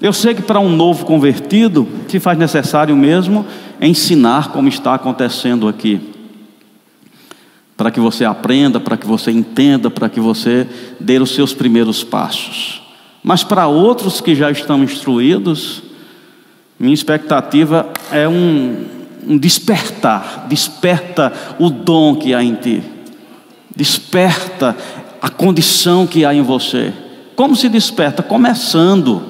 Eu 0.00 0.12
sei 0.12 0.34
que 0.34 0.40
para 0.40 0.60
um 0.60 0.74
novo 0.74 1.04
convertido 1.04 1.86
se 2.08 2.18
faz 2.18 2.38
necessário 2.38 2.96
mesmo 2.96 3.44
ensinar 3.80 4.50
como 4.50 4.68
está 4.68 4.94
acontecendo 4.94 5.68
aqui. 5.68 6.00
Para 7.76 7.90
que 7.90 8.00
você 8.00 8.24
aprenda, 8.24 8.80
para 8.80 8.96
que 8.96 9.06
você 9.06 9.30
entenda, 9.30 9.90
para 9.90 10.08
que 10.08 10.20
você 10.20 10.66
dê 10.98 11.18
os 11.18 11.34
seus 11.34 11.52
primeiros 11.52 12.02
passos. 12.02 12.79
Mas 13.22 13.44
para 13.44 13.66
outros 13.66 14.20
que 14.20 14.34
já 14.34 14.50
estão 14.50 14.82
instruídos, 14.82 15.82
minha 16.78 16.94
expectativa 16.94 17.90
é 18.10 18.26
um, 18.26 18.86
um 19.26 19.38
despertar, 19.38 20.46
desperta 20.48 21.32
o 21.58 21.68
dom 21.68 22.16
que 22.16 22.32
há 22.32 22.42
em 22.42 22.54
ti, 22.54 22.82
desperta 23.74 24.76
a 25.20 25.28
condição 25.28 26.06
que 26.06 26.24
há 26.24 26.34
em 26.34 26.42
você. 26.42 26.92
Como 27.36 27.54
se 27.54 27.68
desperta? 27.68 28.22
Começando. 28.22 29.22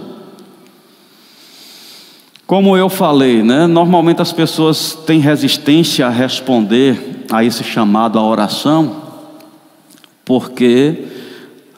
Como 2.47 2.77
eu 2.77 2.89
falei, 2.89 3.43
né? 3.43 3.67
Normalmente 3.67 4.23
as 4.23 4.33
pessoas 4.33 4.95
têm 5.07 5.21
resistência 5.21 6.07
a 6.07 6.11
responder 6.11 7.27
a 7.31 7.45
esse 7.45 7.63
chamado 7.63 8.19
à 8.19 8.23
oração, 8.25 8.97
porque 10.25 11.05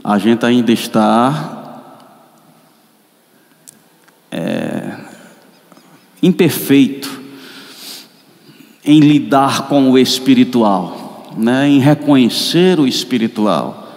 a 0.02 0.16
gente 0.16 0.46
ainda 0.46 0.72
está 0.72 1.51
imperfeito 6.22 7.20
em 8.84 9.00
lidar 9.00 9.68
com 9.68 9.90
o 9.90 9.98
espiritual, 9.98 11.30
né, 11.36 11.68
em 11.68 11.78
reconhecer 11.78 12.80
o 12.80 12.86
espiritual, 12.86 13.92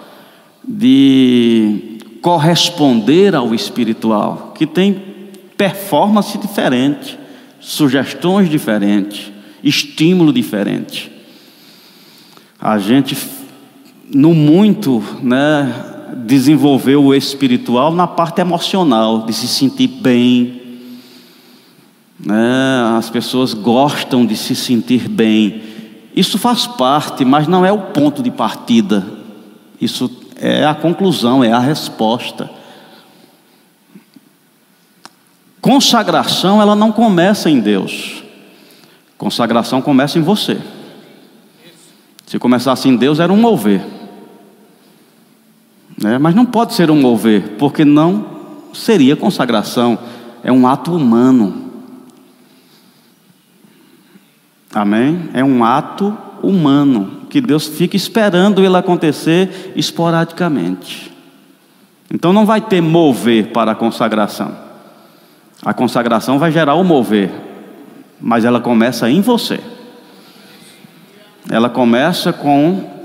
de 0.66 1.98
corresponder 2.20 3.34
ao 3.34 3.54
espiritual, 3.54 4.52
que 4.56 4.66
tem 4.66 5.30
performance 5.56 6.36
diferente, 6.38 7.18
sugestões 7.60 8.48
diferentes, 8.48 9.32
estímulo 9.62 10.32
diferente. 10.32 11.10
A 12.60 12.78
gente, 12.78 13.16
no 14.12 14.34
muito, 14.34 15.02
né, 15.22 15.95
desenvolveu 16.24 17.04
o 17.04 17.14
espiritual 17.14 17.92
na 17.92 18.06
parte 18.06 18.40
emocional, 18.40 19.26
de 19.26 19.32
se 19.32 19.46
sentir 19.46 19.88
bem, 19.88 20.62
né? 22.18 22.96
as 22.96 23.10
pessoas 23.10 23.52
gostam 23.52 24.24
de 24.24 24.36
se 24.36 24.54
sentir 24.54 25.08
bem. 25.08 25.62
Isso 26.14 26.38
faz 26.38 26.66
parte, 26.66 27.24
mas 27.24 27.46
não 27.46 27.64
é 27.64 27.70
o 27.70 27.78
ponto 27.78 28.22
de 28.22 28.30
partida. 28.30 29.06
Isso 29.80 30.10
é 30.40 30.64
a 30.64 30.74
conclusão, 30.74 31.44
é 31.44 31.52
a 31.52 31.58
resposta. 31.58 32.50
Consagração, 35.60 36.62
ela 36.62 36.74
não 36.74 36.90
começa 36.90 37.50
em 37.50 37.60
Deus. 37.60 38.22
Consagração 39.18 39.82
começa 39.82 40.18
em 40.18 40.22
você. 40.22 40.58
Se 42.26 42.38
começasse 42.38 42.88
em 42.88 42.96
Deus, 42.96 43.20
era 43.20 43.32
um 43.32 43.36
mover. 43.36 43.95
Né? 46.02 46.18
Mas 46.18 46.34
não 46.34 46.44
pode 46.44 46.74
ser 46.74 46.90
um 46.90 47.00
mover, 47.00 47.56
porque 47.58 47.84
não 47.84 48.26
seria 48.72 49.16
consagração, 49.16 49.98
é 50.42 50.52
um 50.52 50.66
ato 50.66 50.94
humano. 50.94 51.64
Amém? 54.74 55.30
É 55.32 55.42
um 55.42 55.64
ato 55.64 56.16
humano 56.42 57.22
que 57.30 57.40
Deus 57.40 57.66
fica 57.66 57.96
esperando 57.96 58.62
ele 58.62 58.76
acontecer 58.76 59.72
esporadicamente. 59.74 61.12
Então 62.12 62.32
não 62.32 62.46
vai 62.46 62.60
ter 62.60 62.80
mover 62.80 63.48
para 63.52 63.72
a 63.72 63.74
consagração. 63.74 64.54
A 65.64 65.72
consagração 65.72 66.38
vai 66.38 66.52
gerar 66.52 66.74
o 66.74 66.84
mover, 66.84 67.30
mas 68.20 68.44
ela 68.44 68.60
começa 68.60 69.10
em 69.10 69.20
você. 69.20 69.58
Ela 71.50 71.68
começa 71.68 72.32
com 72.32 72.95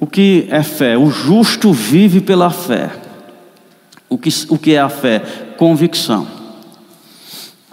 o 0.00 0.06
que 0.06 0.46
é 0.48 0.62
fé? 0.62 0.96
O 0.96 1.10
justo 1.10 1.72
vive 1.72 2.20
pela 2.20 2.50
fé. 2.50 2.90
O 4.08 4.16
que, 4.16 4.30
o 4.48 4.56
que 4.56 4.74
é 4.74 4.80
a 4.80 4.88
fé? 4.88 5.18
Convicção. 5.56 6.24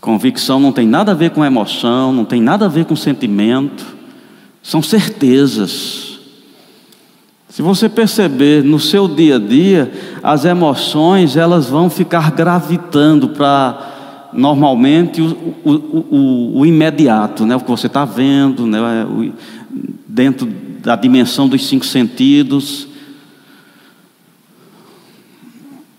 Convicção 0.01 0.59
não 0.59 0.71
tem 0.71 0.87
nada 0.87 1.11
a 1.11 1.15
ver 1.15 1.29
com 1.29 1.45
emoção, 1.45 2.11
não 2.11 2.25
tem 2.25 2.41
nada 2.41 2.65
a 2.65 2.67
ver 2.67 2.85
com 2.85 2.95
sentimento, 2.95 3.85
são 4.61 4.81
certezas. 4.81 6.19
Se 7.47 7.61
você 7.61 7.87
perceber 7.87 8.63
no 8.63 8.79
seu 8.79 9.07
dia 9.07 9.35
a 9.35 9.39
dia, 9.39 9.91
as 10.23 10.45
emoções 10.45 11.37
elas 11.37 11.67
vão 11.67 11.91
ficar 11.91 12.31
gravitando 12.31 13.29
para 13.29 14.29
normalmente 14.33 15.21
o, 15.21 15.55
o, 15.63 15.71
o, 15.71 16.59
o, 16.59 16.65
imediato, 16.65 17.45
né? 17.45 17.55
o 17.55 17.59
que 17.59 17.69
você 17.69 17.87
está 17.87 18.03
vendo, 18.03 18.65
né? 18.65 18.79
Dentro 20.15 20.47
da 20.81 20.95
dimensão 20.95 21.45
dos 21.49 21.67
cinco 21.67 21.85
sentidos. 21.85 22.87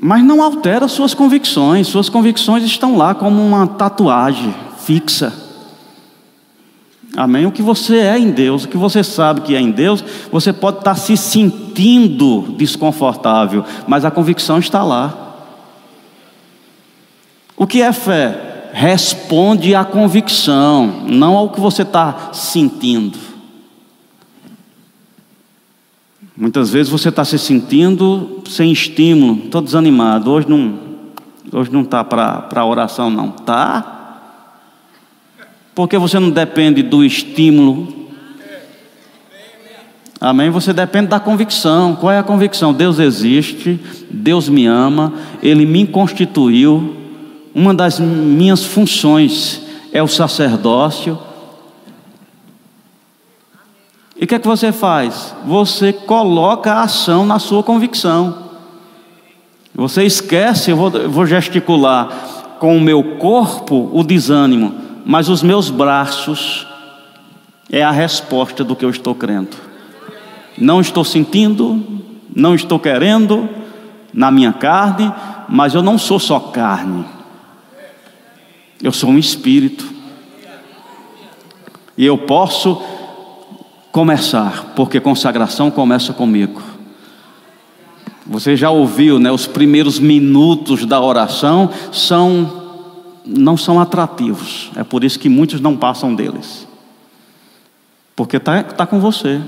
Mas 0.00 0.24
não 0.24 0.42
altera 0.42 0.88
suas 0.88 1.12
convicções, 1.12 1.86
suas 1.86 2.08
convicções 2.08 2.64
estão 2.64 2.96
lá 2.96 3.14
como 3.14 3.46
uma 3.46 3.66
tatuagem 3.66 4.54
fixa. 4.78 5.44
Amém? 7.14 7.44
O 7.44 7.52
que 7.52 7.62
você 7.62 7.96
é 7.98 8.18
em 8.18 8.30
Deus, 8.30 8.64
o 8.64 8.68
que 8.68 8.76
você 8.76 9.04
sabe 9.04 9.42
que 9.42 9.54
é 9.54 9.60
em 9.60 9.70
Deus, 9.70 10.02
você 10.32 10.50
pode 10.52 10.78
estar 10.78 10.94
se 10.94 11.16
sentindo 11.16 12.54
desconfortável, 12.56 13.64
mas 13.86 14.04
a 14.04 14.10
convicção 14.10 14.58
está 14.58 14.82
lá. 14.82 15.24
O 17.54 17.66
que 17.66 17.82
é 17.82 17.92
fé? 17.92 18.70
Responde 18.72 19.74
à 19.74 19.84
convicção, 19.84 21.04
não 21.06 21.36
ao 21.36 21.50
que 21.50 21.60
você 21.60 21.82
está 21.82 22.30
sentindo. 22.32 23.25
Muitas 26.36 26.68
vezes 26.68 26.92
você 26.92 27.08
está 27.08 27.24
se 27.24 27.38
sentindo 27.38 28.42
sem 28.46 28.70
estímulo, 28.70 29.44
estou 29.46 29.62
desanimado. 29.62 30.30
Hoje 30.30 30.46
não 30.48 30.86
hoje 31.50 31.72
não 31.72 31.80
está 31.80 32.04
para 32.04 32.64
oração, 32.64 33.08
não. 33.08 33.30
Tá? 33.30 33.94
Porque 35.74 35.96
você 35.96 36.18
não 36.18 36.30
depende 36.30 36.82
do 36.82 37.02
estímulo. 37.02 37.88
Amém? 40.20 40.50
Você 40.50 40.72
depende 40.72 41.08
da 41.08 41.20
convicção. 41.20 41.96
Qual 41.96 42.12
é 42.12 42.18
a 42.18 42.22
convicção? 42.22 42.72
Deus 42.72 42.98
existe, 42.98 43.80
Deus 44.10 44.48
me 44.48 44.66
ama, 44.66 45.14
Ele 45.42 45.64
me 45.64 45.86
constituiu. 45.86 46.96
Uma 47.54 47.72
das 47.72 47.98
minhas 47.98 48.62
funções 48.62 49.62
é 49.90 50.02
o 50.02 50.08
sacerdócio. 50.08 51.18
E 54.18 54.24
o 54.24 54.26
que 54.26 54.34
é 54.34 54.38
que 54.38 54.46
você 54.46 54.72
faz? 54.72 55.34
Você 55.44 55.92
coloca 55.92 56.72
a 56.72 56.82
ação 56.82 57.26
na 57.26 57.38
sua 57.38 57.62
convicção. 57.62 58.46
Você 59.74 60.04
esquece, 60.04 60.70
eu 60.70 60.76
vou, 60.76 60.90
eu 60.90 61.10
vou 61.10 61.26
gesticular 61.26 62.08
com 62.58 62.76
o 62.76 62.80
meu 62.80 63.16
corpo 63.18 63.90
o 63.92 64.02
desânimo, 64.02 64.74
mas 65.04 65.28
os 65.28 65.42
meus 65.42 65.68
braços 65.68 66.66
é 67.70 67.82
a 67.82 67.90
resposta 67.90 68.64
do 68.64 68.74
que 68.74 68.84
eu 68.84 68.90
estou 68.90 69.14
crendo. 69.14 69.56
Não 70.56 70.80
estou 70.80 71.04
sentindo, 71.04 71.84
não 72.34 72.54
estou 72.54 72.78
querendo 72.78 73.46
na 74.14 74.30
minha 74.30 74.52
carne, 74.52 75.12
mas 75.46 75.74
eu 75.74 75.82
não 75.82 75.98
sou 75.98 76.18
só 76.18 76.40
carne. 76.40 77.04
Eu 78.82 78.92
sou 78.92 79.10
um 79.10 79.18
espírito. 79.18 79.86
E 81.98 82.04
eu 82.04 82.16
posso 82.16 82.82
começar, 83.96 84.74
porque 84.76 85.00
consagração 85.00 85.70
começa 85.70 86.12
comigo. 86.12 86.60
Você 88.26 88.54
já 88.54 88.68
ouviu, 88.68 89.18
né? 89.18 89.32
Os 89.32 89.46
primeiros 89.46 89.98
minutos 89.98 90.84
da 90.84 91.00
oração 91.00 91.70
são 91.90 92.64
não 93.24 93.56
são 93.56 93.80
atrativos. 93.80 94.70
É 94.76 94.84
por 94.84 95.02
isso 95.02 95.18
que 95.18 95.30
muitos 95.30 95.62
não 95.62 95.74
passam 95.74 96.14
deles. 96.14 96.68
Porque 98.14 98.36
está 98.36 98.62
tá 98.62 98.84
com 98.84 99.00
você. 99.00 99.40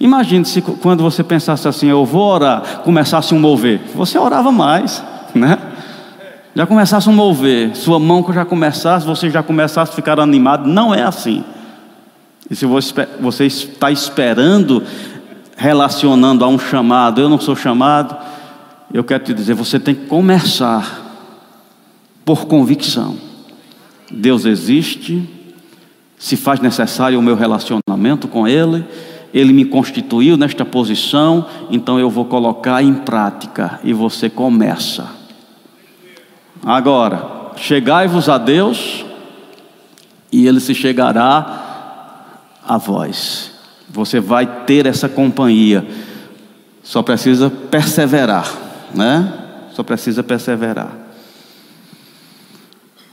Imagine 0.00 0.44
se 0.44 0.60
quando 0.60 1.04
você 1.04 1.22
pensasse 1.22 1.68
assim, 1.68 1.86
eu 1.86 2.04
vou 2.04 2.22
orar, 2.22 2.80
começasse 2.82 3.32
um 3.32 3.38
mover. 3.38 3.82
Você 3.94 4.18
orava 4.18 4.50
mais, 4.50 5.00
né? 5.32 5.56
Já 6.56 6.66
começasse 6.66 7.08
um 7.08 7.12
mover, 7.12 7.76
sua 7.76 8.00
mão 8.00 8.26
já 8.32 8.44
começasse, 8.44 9.06
você 9.06 9.30
já 9.30 9.44
começasse 9.44 9.92
a 9.92 9.94
ficar 9.94 10.18
animado. 10.18 10.66
Não 10.66 10.92
é 10.92 11.04
assim. 11.04 11.44
E 12.50 12.56
se 12.56 12.66
você 12.66 13.46
está 13.46 13.92
esperando, 13.92 14.82
relacionando 15.56 16.44
a 16.44 16.48
um 16.48 16.58
chamado, 16.58 17.20
eu 17.20 17.28
não 17.28 17.38
sou 17.38 17.54
chamado, 17.54 18.16
eu 18.92 19.04
quero 19.04 19.22
te 19.22 19.32
dizer, 19.32 19.54
você 19.54 19.78
tem 19.78 19.94
que 19.94 20.06
começar 20.06 21.28
por 22.24 22.46
convicção. 22.46 23.16
Deus 24.10 24.44
existe, 24.44 25.22
se 26.18 26.36
faz 26.36 26.58
necessário 26.58 27.18
o 27.18 27.22
meu 27.22 27.36
relacionamento 27.36 28.26
com 28.26 28.48
Ele, 28.48 28.84
Ele 29.32 29.52
me 29.52 29.64
constituiu 29.64 30.36
nesta 30.36 30.64
posição, 30.64 31.46
então 31.70 32.00
eu 32.00 32.10
vou 32.10 32.24
colocar 32.24 32.82
em 32.82 32.94
prática 32.94 33.78
e 33.84 33.92
você 33.92 34.28
começa. 34.28 35.06
Agora, 36.64 37.52
chegai-vos 37.54 38.28
a 38.28 38.38
Deus 38.38 39.04
e 40.32 40.48
Ele 40.48 40.58
se 40.58 40.74
chegará 40.74 41.68
a 42.70 42.76
voz. 42.76 43.50
Você 43.88 44.20
vai 44.20 44.46
ter 44.64 44.86
essa 44.86 45.08
companhia. 45.08 45.84
Só 46.84 47.02
precisa 47.02 47.50
perseverar, 47.50 48.48
né? 48.94 49.32
Só 49.72 49.82
precisa 49.82 50.22
perseverar. 50.22 50.92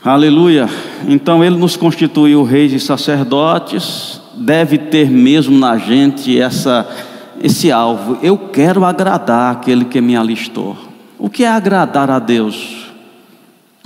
Aleluia. 0.06 0.70
Então 1.08 1.44
ele 1.44 1.58
nos 1.58 1.76
constituiu 1.76 2.44
reis 2.44 2.72
e 2.72 2.80
sacerdotes, 2.80 4.22
deve 4.36 4.78
ter 4.78 5.10
mesmo 5.10 5.58
na 5.58 5.76
gente 5.80 6.40
essa 6.40 6.88
esse 7.42 7.72
alvo. 7.72 8.20
Eu 8.22 8.38
quero 8.38 8.86
agradar 8.86 9.54
aquele 9.54 9.86
que 9.86 10.00
me 10.00 10.16
alistou. 10.16 10.78
O 11.18 11.32
que 11.32 11.44
é 11.44 11.50
agradar 11.50 12.12
a 12.12 12.20
Deus? 12.20 12.92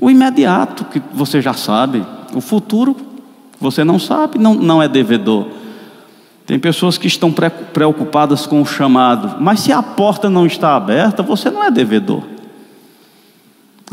O 0.01 0.09
imediato 0.09 0.83
que 0.83 1.01
você 1.13 1.41
já 1.41 1.53
sabe, 1.53 2.05
o 2.33 2.41
futuro 2.41 3.11
você 3.61 3.83
não 3.83 3.99
sabe, 3.99 4.39
não, 4.39 4.55
não 4.55 4.81
é 4.81 4.87
devedor. 4.87 5.60
Tem 6.45 6.59
pessoas 6.59 6.97
que 6.97 7.07
estão 7.07 7.33
preocupadas 7.73 8.45
com 8.45 8.61
o 8.61 8.65
chamado, 8.65 9.37
mas 9.39 9.61
se 9.61 9.71
a 9.71 9.81
porta 9.81 10.29
não 10.29 10.45
está 10.45 10.75
aberta, 10.75 11.23
você 11.23 11.49
não 11.49 11.63
é 11.63 11.71
devedor. 11.71 12.23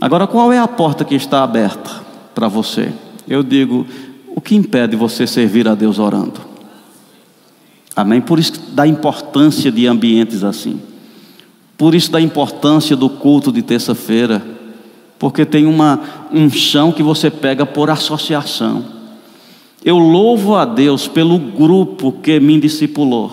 Agora, 0.00 0.26
qual 0.26 0.52
é 0.52 0.58
a 0.58 0.68
porta 0.68 1.04
que 1.04 1.14
está 1.14 1.42
aberta 1.42 1.90
para 2.34 2.48
você? 2.48 2.92
Eu 3.26 3.42
digo, 3.42 3.86
o 4.34 4.40
que 4.40 4.54
impede 4.54 4.96
você 4.96 5.26
servir 5.26 5.66
a 5.68 5.74
Deus 5.74 5.98
orando? 5.98 6.40
Amém? 7.94 8.20
Por 8.20 8.38
isso 8.38 8.52
da 8.70 8.86
importância 8.86 9.72
de 9.72 9.86
ambientes 9.86 10.44
assim. 10.44 10.80
Por 11.76 11.94
isso 11.94 12.12
da 12.12 12.20
importância 12.20 12.94
do 12.94 13.08
culto 13.08 13.50
de 13.50 13.60
terça-feira. 13.60 14.40
Porque 15.18 15.44
tem 15.44 15.66
uma 15.66 16.28
um 16.32 16.48
chão 16.48 16.92
que 16.92 17.02
você 17.02 17.28
pega 17.28 17.66
por 17.66 17.90
associação. 17.90 18.97
Eu 19.84 19.98
louvo 19.98 20.56
a 20.56 20.64
Deus 20.64 21.06
pelo 21.06 21.38
grupo 21.38 22.12
que 22.12 22.40
me 22.40 22.58
discipulou. 22.60 23.30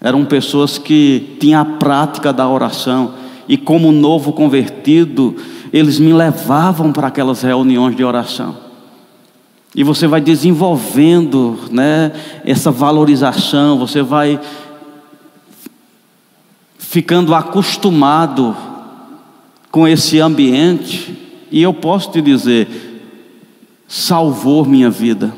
Eram 0.00 0.24
pessoas 0.24 0.78
que 0.78 1.36
tinham 1.38 1.60
a 1.60 1.64
prática 1.64 2.32
da 2.32 2.48
oração 2.48 3.14
e 3.48 3.56
como 3.56 3.92
novo 3.92 4.32
convertido, 4.32 5.36
eles 5.72 5.98
me 5.98 6.12
levavam 6.12 6.92
para 6.92 7.08
aquelas 7.08 7.42
reuniões 7.42 7.96
de 7.96 8.04
oração. 8.04 8.56
E 9.74 9.82
você 9.82 10.06
vai 10.06 10.20
desenvolvendo, 10.20 11.58
né, 11.70 12.12
essa 12.44 12.70
valorização, 12.70 13.78
você 13.78 14.02
vai 14.02 14.38
ficando 16.78 17.34
acostumado 17.34 18.54
com 19.70 19.88
esse 19.88 20.20
ambiente, 20.20 21.16
e 21.50 21.62
eu 21.62 21.72
posso 21.72 22.10
te 22.10 22.20
dizer, 22.20 22.91
salvou 23.94 24.64
minha 24.64 24.88
vida, 24.88 25.34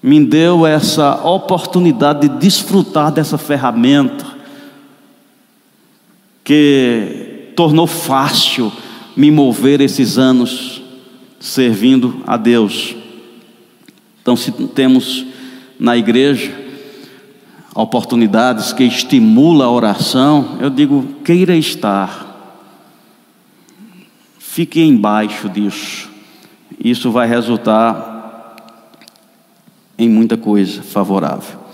me 0.00 0.24
deu 0.24 0.64
essa 0.64 1.16
oportunidade 1.26 2.28
de 2.28 2.38
desfrutar 2.38 3.10
dessa 3.10 3.36
ferramenta, 3.36 4.24
que 6.44 7.50
tornou 7.56 7.88
fácil 7.88 8.72
me 9.16 9.32
mover 9.32 9.80
esses 9.80 10.16
anos 10.16 10.80
servindo 11.40 12.22
a 12.24 12.36
Deus. 12.36 12.94
Então, 14.22 14.36
se 14.36 14.52
temos 14.52 15.26
na 15.76 15.96
igreja 15.96 16.54
oportunidades 17.74 18.72
que 18.72 18.84
estimulam 18.84 19.66
a 19.66 19.72
oração, 19.72 20.56
eu 20.60 20.70
digo, 20.70 21.02
queira 21.24 21.56
estar. 21.56 22.62
Fique 24.38 24.80
embaixo 24.80 25.48
disso. 25.48 26.13
Isso 26.82 27.10
vai 27.10 27.26
resultar 27.26 28.56
em 29.98 30.08
muita 30.08 30.36
coisa 30.36 30.82
favorável. 30.82 31.64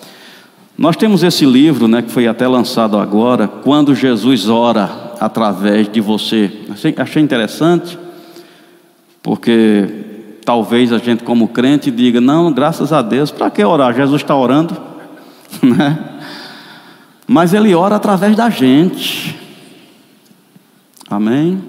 Nós 0.77 0.97
temos 0.97 1.23
esse 1.23 1.45
livro, 1.45 1.87
né, 1.87 2.01
que 2.01 2.11
foi 2.11 2.27
até 2.27 2.49
lançado 2.49 2.99
agora, 2.99 3.47
quando 3.47 3.95
Jesus 3.95 4.49
ora 4.49 5.11
através 5.21 5.89
de 5.89 6.01
você. 6.01 6.51
Achei, 6.97 7.23
interessante, 7.23 7.99
porque 9.23 9.87
talvez 10.45 10.91
a 10.93 10.99
gente 10.99 11.23
como 11.23 11.49
crente 11.49 11.91
diga, 11.91 12.21
não, 12.21 12.51
graças 12.51 12.93
a 12.93 13.03
Deus, 13.03 13.31
para 13.31 13.51
que 13.51 13.63
orar? 13.63 13.95
Jesus 13.95 14.23
está 14.23 14.35
orando, 14.35 14.75
né? 15.63 15.99
Mas 17.27 17.53
ele 17.53 17.75
ora 17.75 17.97
através 17.97 18.35
da 18.35 18.49
gente. 18.49 19.39
Amém? 21.09 21.63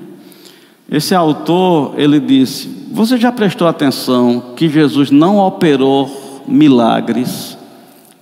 Esse 0.92 1.16
autor, 1.16 1.94
ele 1.98 2.20
disse: 2.20 2.68
Você 2.92 3.16
já 3.16 3.32
prestou 3.32 3.66
atenção 3.66 4.52
que 4.58 4.68
Jesus 4.68 5.10
não 5.10 5.38
operou 5.38 6.44
milagres 6.46 7.58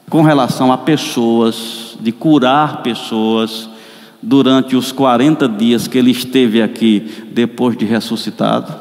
com 0.08 0.22
relação 0.22 0.72
a 0.72 0.78
pessoas, 0.78 1.98
de 2.00 2.12
curar 2.12 2.84
pessoas, 2.84 3.68
durante 4.22 4.76
os 4.76 4.92
40 4.92 5.50
dias 5.50 5.88
que 5.88 5.98
ele 5.98 6.12
esteve 6.12 6.62
aqui 6.62 7.26
depois 7.32 7.76
de 7.76 7.86
ressuscitado? 7.86 8.72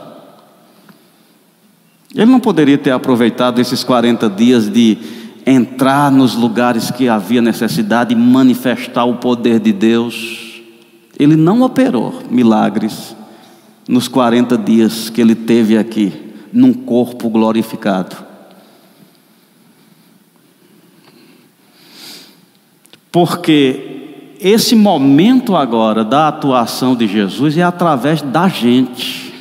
Ele 2.15 2.31
não 2.31 2.41
poderia 2.41 2.77
ter 2.77 2.91
aproveitado 2.91 3.59
esses 3.59 3.83
40 3.83 4.29
dias 4.29 4.69
de 4.71 4.99
entrar 5.47 6.13
nos 6.13 6.35
lugares 6.35 6.91
que 6.91 7.09
havia 7.09 7.41
necessidade 7.41 8.13
e 8.13 8.17
manifestar 8.17 9.07
o 9.07 9.17
poder 9.17 9.59
de 9.59 9.73
Deus. 9.73 10.61
Ele 11.19 11.37
não 11.37 11.63
operou 11.63 12.23
milagres 12.31 13.17
nos 13.89 14.07
40 14.07 14.59
dias 14.59 15.09
que 15.09 15.21
ele 15.21 15.35
teve 15.35 15.79
aqui, 15.79 16.13
num 16.53 16.75
corpo 16.75 17.31
glorificado. 17.31 18.17
Porque 23.11 24.37
esse 24.39 24.77
momento 24.77 25.57
agora 25.57 26.05
da 26.05 26.29
atuação 26.29 26.95
de 26.95 27.07
Jesus 27.07 27.57
é 27.57 27.63
através 27.63 28.21
da 28.21 28.47
gente. 28.47 29.33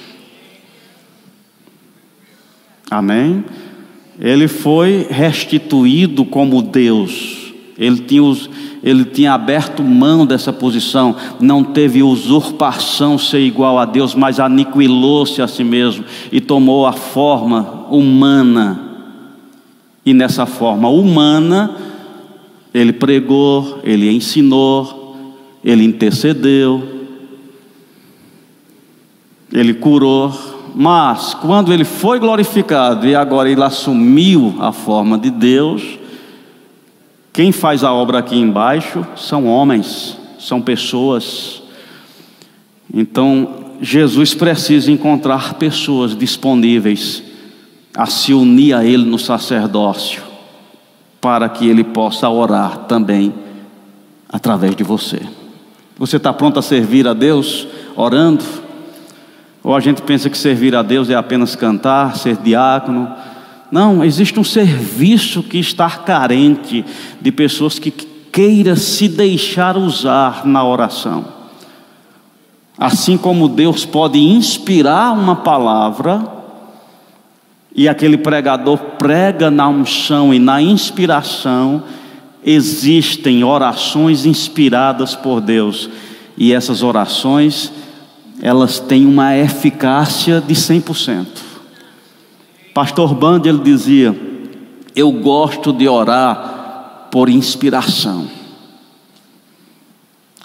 Amém? 2.89 3.43
Ele 4.19 4.47
foi 4.47 5.05
restituído 5.09 6.25
como 6.25 6.61
Deus. 6.61 7.46
Ele 7.77 7.99
tinha, 7.99 8.35
ele 8.83 9.05
tinha 9.05 9.33
aberto 9.33 9.83
mão 9.83 10.25
dessa 10.25 10.51
posição, 10.51 11.15
não 11.39 11.63
teve 11.63 12.01
usurpação 12.01 13.17
ser 13.17 13.39
igual 13.39 13.77
a 13.77 13.85
Deus, 13.85 14.15
mas 14.15 14.39
aniquilou-se 14.39 15.41
a 15.41 15.47
si 15.47 15.63
mesmo 15.63 16.03
e 16.31 16.41
tomou 16.41 16.87
a 16.87 16.93
forma 16.93 17.85
humana. 17.91 18.79
E 20.03 20.13
nessa 20.13 20.45
forma 20.47 20.89
humana, 20.89 21.75
ele 22.73 22.93
pregou, 22.93 23.79
ele 23.83 24.11
ensinou, 24.11 25.15
ele 25.63 25.83
intercedeu, 25.83 26.81
ele 29.53 29.73
curou, 29.73 30.33
mas 30.73 31.33
quando 31.35 31.71
ele 31.71 31.83
foi 31.83 32.19
glorificado 32.19 33.07
e 33.07 33.13
agora 33.13 33.49
ele 33.49 33.63
assumiu 33.63 34.55
a 34.59 34.71
forma 34.71 35.17
de 35.17 35.29
Deus, 35.29 35.99
quem 37.37 37.51
faz 37.51 37.83
a 37.83 37.93
obra 37.93 38.17
aqui 38.17 38.35
embaixo 38.35 39.05
são 39.15 39.45
homens, 39.45 40.17
são 40.39 40.59
pessoas. 40.59 41.61
Então, 42.91 43.75
Jesus 43.79 44.33
precisa 44.33 44.91
encontrar 44.91 45.53
pessoas 45.53 46.17
disponíveis 46.17 47.21
a 47.95 48.07
se 48.07 48.33
unir 48.33 48.73
a 48.73 48.83
Ele 48.83 49.05
no 49.05 49.19
sacerdócio 49.19 50.23
para 51.21 51.47
que 51.47 51.67
Ele 51.69 51.83
possa 51.83 52.27
orar 52.27 52.75
também 52.87 53.31
através 54.27 54.75
de 54.75 54.83
você. 54.83 55.21
Você 55.95 56.17
está 56.17 56.33
pronto 56.33 56.57
a 56.57 56.63
servir 56.63 57.07
a 57.07 57.13
Deus 57.13 57.67
orando? 57.95 58.43
Ou 59.63 59.75
a 59.75 59.79
gente 59.79 60.01
pensa 60.01 60.27
que 60.27 60.37
servir 60.39 60.75
a 60.75 60.81
Deus 60.81 61.07
é 61.07 61.13
apenas 61.13 61.55
cantar, 61.55 62.17
ser 62.17 62.35
diácono? 62.37 63.13
Não, 63.71 64.03
existe 64.03 64.39
um 64.39 64.43
serviço 64.43 65.43
que 65.43 65.57
está 65.57 65.89
carente 65.89 66.85
de 67.19 67.31
pessoas 67.31 67.77
que 67.77 67.91
queira 67.91 68.75
se 68.75 69.07
deixar 69.07 69.75
usar 69.75 70.45
na 70.45 70.63
oração. 70.63 71.25
Assim 72.77 73.17
como 73.17 73.49
Deus 73.49 73.85
pode 73.85 74.19
inspirar 74.19 75.11
uma 75.11 75.35
palavra, 75.37 76.21
e 77.75 77.89
aquele 77.89 78.17
pregador 78.17 78.77
prega 78.97 79.51
na 79.51 79.67
unção 79.67 80.33
e 80.33 80.39
na 80.39 80.61
inspiração, 80.61 81.83
existem 82.43 83.43
orações 83.43 84.25
inspiradas 84.25 85.15
por 85.15 85.41
Deus, 85.41 85.89
e 86.37 86.53
essas 86.53 86.83
orações, 86.83 87.71
elas 88.41 88.79
têm 88.79 89.05
uma 89.05 89.35
eficácia 89.35 90.39
de 90.39 90.53
100%. 90.53 91.46
Pastor 92.77 93.15
Band 93.15 93.41
ele 93.45 93.57
dizia: 93.57 94.15
"Eu 94.95 95.11
gosto 95.11 95.73
de 95.73 95.89
orar 95.89 97.07
por 97.09 97.27
inspiração". 97.27 98.27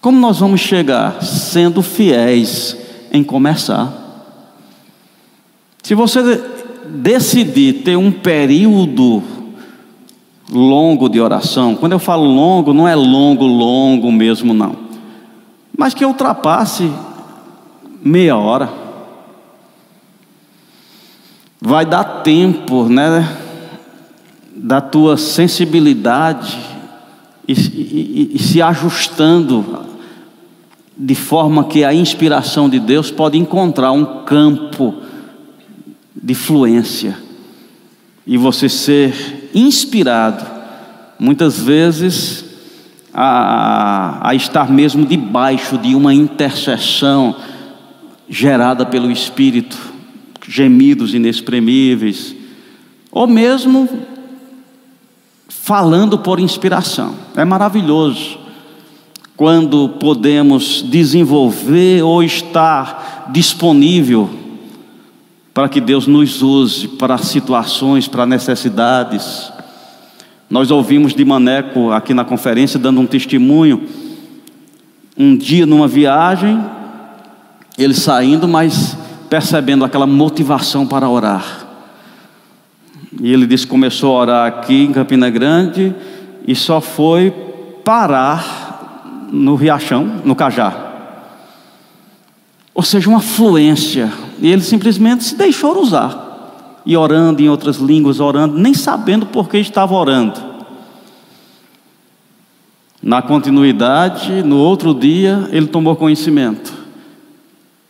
Como 0.01 0.19
nós 0.19 0.39
vamos 0.39 0.63
chegar 0.63 1.23
sendo 1.23 1.83
fiéis 1.83 2.75
em 3.13 3.23
começar? 3.23 3.93
Se 5.83 5.95
você 5.95 6.43
decidir 6.89 7.83
ter 7.83 7.99
um 7.99 8.11
período 8.11 9.23
longo 10.51 11.11
de 11.11 11.21
oração, 11.21 11.75
quando 11.75 11.93
eu 11.93 11.99
falo 11.99 12.25
longo, 12.25 12.73
não 12.73 12.89
é 12.89 12.95
longo, 12.95 13.45
longo 13.45 14.11
mesmo, 14.11 14.55
não, 14.55 14.75
mas 15.77 15.93
que 15.93 16.03
ultrapasse 16.03 16.91
meia 18.03 18.39
hora. 18.39 18.82
Vai 21.65 21.87
dar 21.87 22.03
tempo, 22.25 22.89
né, 22.89 23.39
da 24.57 24.81
tua 24.81 25.17
sensibilidade 25.17 26.59
e, 27.47 27.53
e, 27.53 28.31
e 28.35 28.39
se 28.41 28.61
ajustando 28.61 29.87
de 30.99 31.15
forma 31.15 31.65
que 31.65 31.85
a 31.85 31.95
inspiração 31.95 32.69
de 32.69 32.81
Deus 32.81 33.13
pode 33.13 33.39
encontrar 33.39 33.93
um 33.93 34.25
campo 34.25 34.97
de 36.21 36.35
fluência 36.35 37.17
e 38.27 38.37
você 38.37 38.69
ser 38.69 39.51
inspirado, 39.55 40.45
muitas 41.17 41.61
vezes, 41.61 42.45
a, 43.15 44.29
a 44.29 44.35
estar 44.35 44.69
mesmo 44.69 45.07
debaixo 45.07 45.79
de 45.79 45.95
uma 45.95 46.13
intercessão 46.13 47.37
gerada 48.29 48.85
pelo 48.85 49.11
Espírito, 49.13 49.92
gemidos 50.53 51.15
inexprimíveis, 51.15 52.37
ou 53.11 53.27
mesmo 53.27 53.89
falando 55.49 56.19
por 56.19 56.39
inspiração. 56.39 57.15
É 57.35 57.43
maravilhoso 57.43 58.39
quando 59.35 59.89
podemos 59.89 60.85
desenvolver 60.87 62.03
ou 62.03 62.23
estar 62.23 63.31
disponível 63.33 64.29
para 65.55 65.71
que 65.71 65.81
Deus 65.81 66.07
nos 66.07 66.43
use 66.43 66.87
para 66.87 67.17
situações, 67.17 68.07
para 68.07 68.27
necessidades. 68.27 69.51
Nós 70.51 70.71
ouvimos 70.71 71.15
de 71.15 71.25
Maneco 71.25 71.91
aqui 71.91 72.13
na 72.13 72.27
conferência 72.27 72.79
dando 72.79 73.01
um 73.01 73.07
testemunho. 73.07 73.89
Um 75.17 75.35
dia 75.35 75.65
numa 75.65 75.89
viagem, 75.89 76.63
ele 77.79 77.95
saindo, 77.95 78.47
mas 78.47 78.97
percebendo 79.33 79.83
aquela 79.83 80.07
motivação 80.07 80.87
para 80.87 81.09
orar. 81.09 81.67
E 83.19 83.33
ele 83.33 83.47
disse 83.47 83.67
começou 83.67 84.15
a 84.15 84.21
orar 84.21 84.47
aqui 84.47 84.85
em 84.85 84.93
Campina 84.93 85.31
Grande 85.31 85.95
e 86.47 86.55
só 86.55 86.83
foi 86.83 87.31
parar 87.83 89.31
no 89.33 89.55
Riachão, 89.55 90.21
no 90.23 90.37
Cajá. 90.37 90.91
ou 92.75 92.83
seja, 92.83 93.09
uma 93.09 93.21
fluência, 93.21 94.13
e 94.39 94.51
ele 94.51 94.61
simplesmente 94.61 95.25
se 95.25 95.35
deixou 95.35 95.81
usar, 95.81 96.83
e 96.85 96.95
orando 96.95 97.43
em 97.43 97.49
outras 97.49 97.77
línguas, 97.77 98.21
orando, 98.21 98.59
nem 98.59 98.75
sabendo 98.75 99.25
por 99.25 99.49
que 99.49 99.57
estava 99.57 99.95
orando. 99.95 100.39
Na 103.03 103.23
continuidade, 103.23 104.43
no 104.43 104.59
outro 104.59 104.93
dia, 104.93 105.49
ele 105.53 105.69
tomou 105.69 105.97
conhecimento 105.97 106.82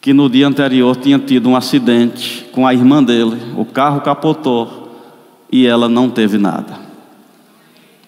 que 0.02 0.12
no 0.12 0.28
dia 0.28 0.48
anterior 0.48 0.96
tinha 0.96 1.16
tido 1.16 1.48
um 1.48 1.54
acidente 1.54 2.44
com 2.50 2.66
a 2.66 2.74
irmã 2.74 3.00
dele, 3.00 3.40
o 3.56 3.64
carro 3.64 4.00
capotou 4.00 5.00
e 5.50 5.64
ela 5.64 5.88
não 5.88 6.10
teve 6.10 6.38
nada. 6.38 6.76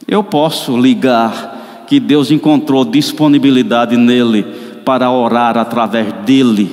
Eu 0.06 0.24
posso 0.24 0.76
ligar 0.76 1.84
que 1.86 2.00
Deus 2.00 2.32
encontrou 2.32 2.84
disponibilidade 2.84 3.96
nele 3.96 4.42
para 4.84 5.08
orar 5.08 5.56
através 5.56 6.12
dele 6.24 6.68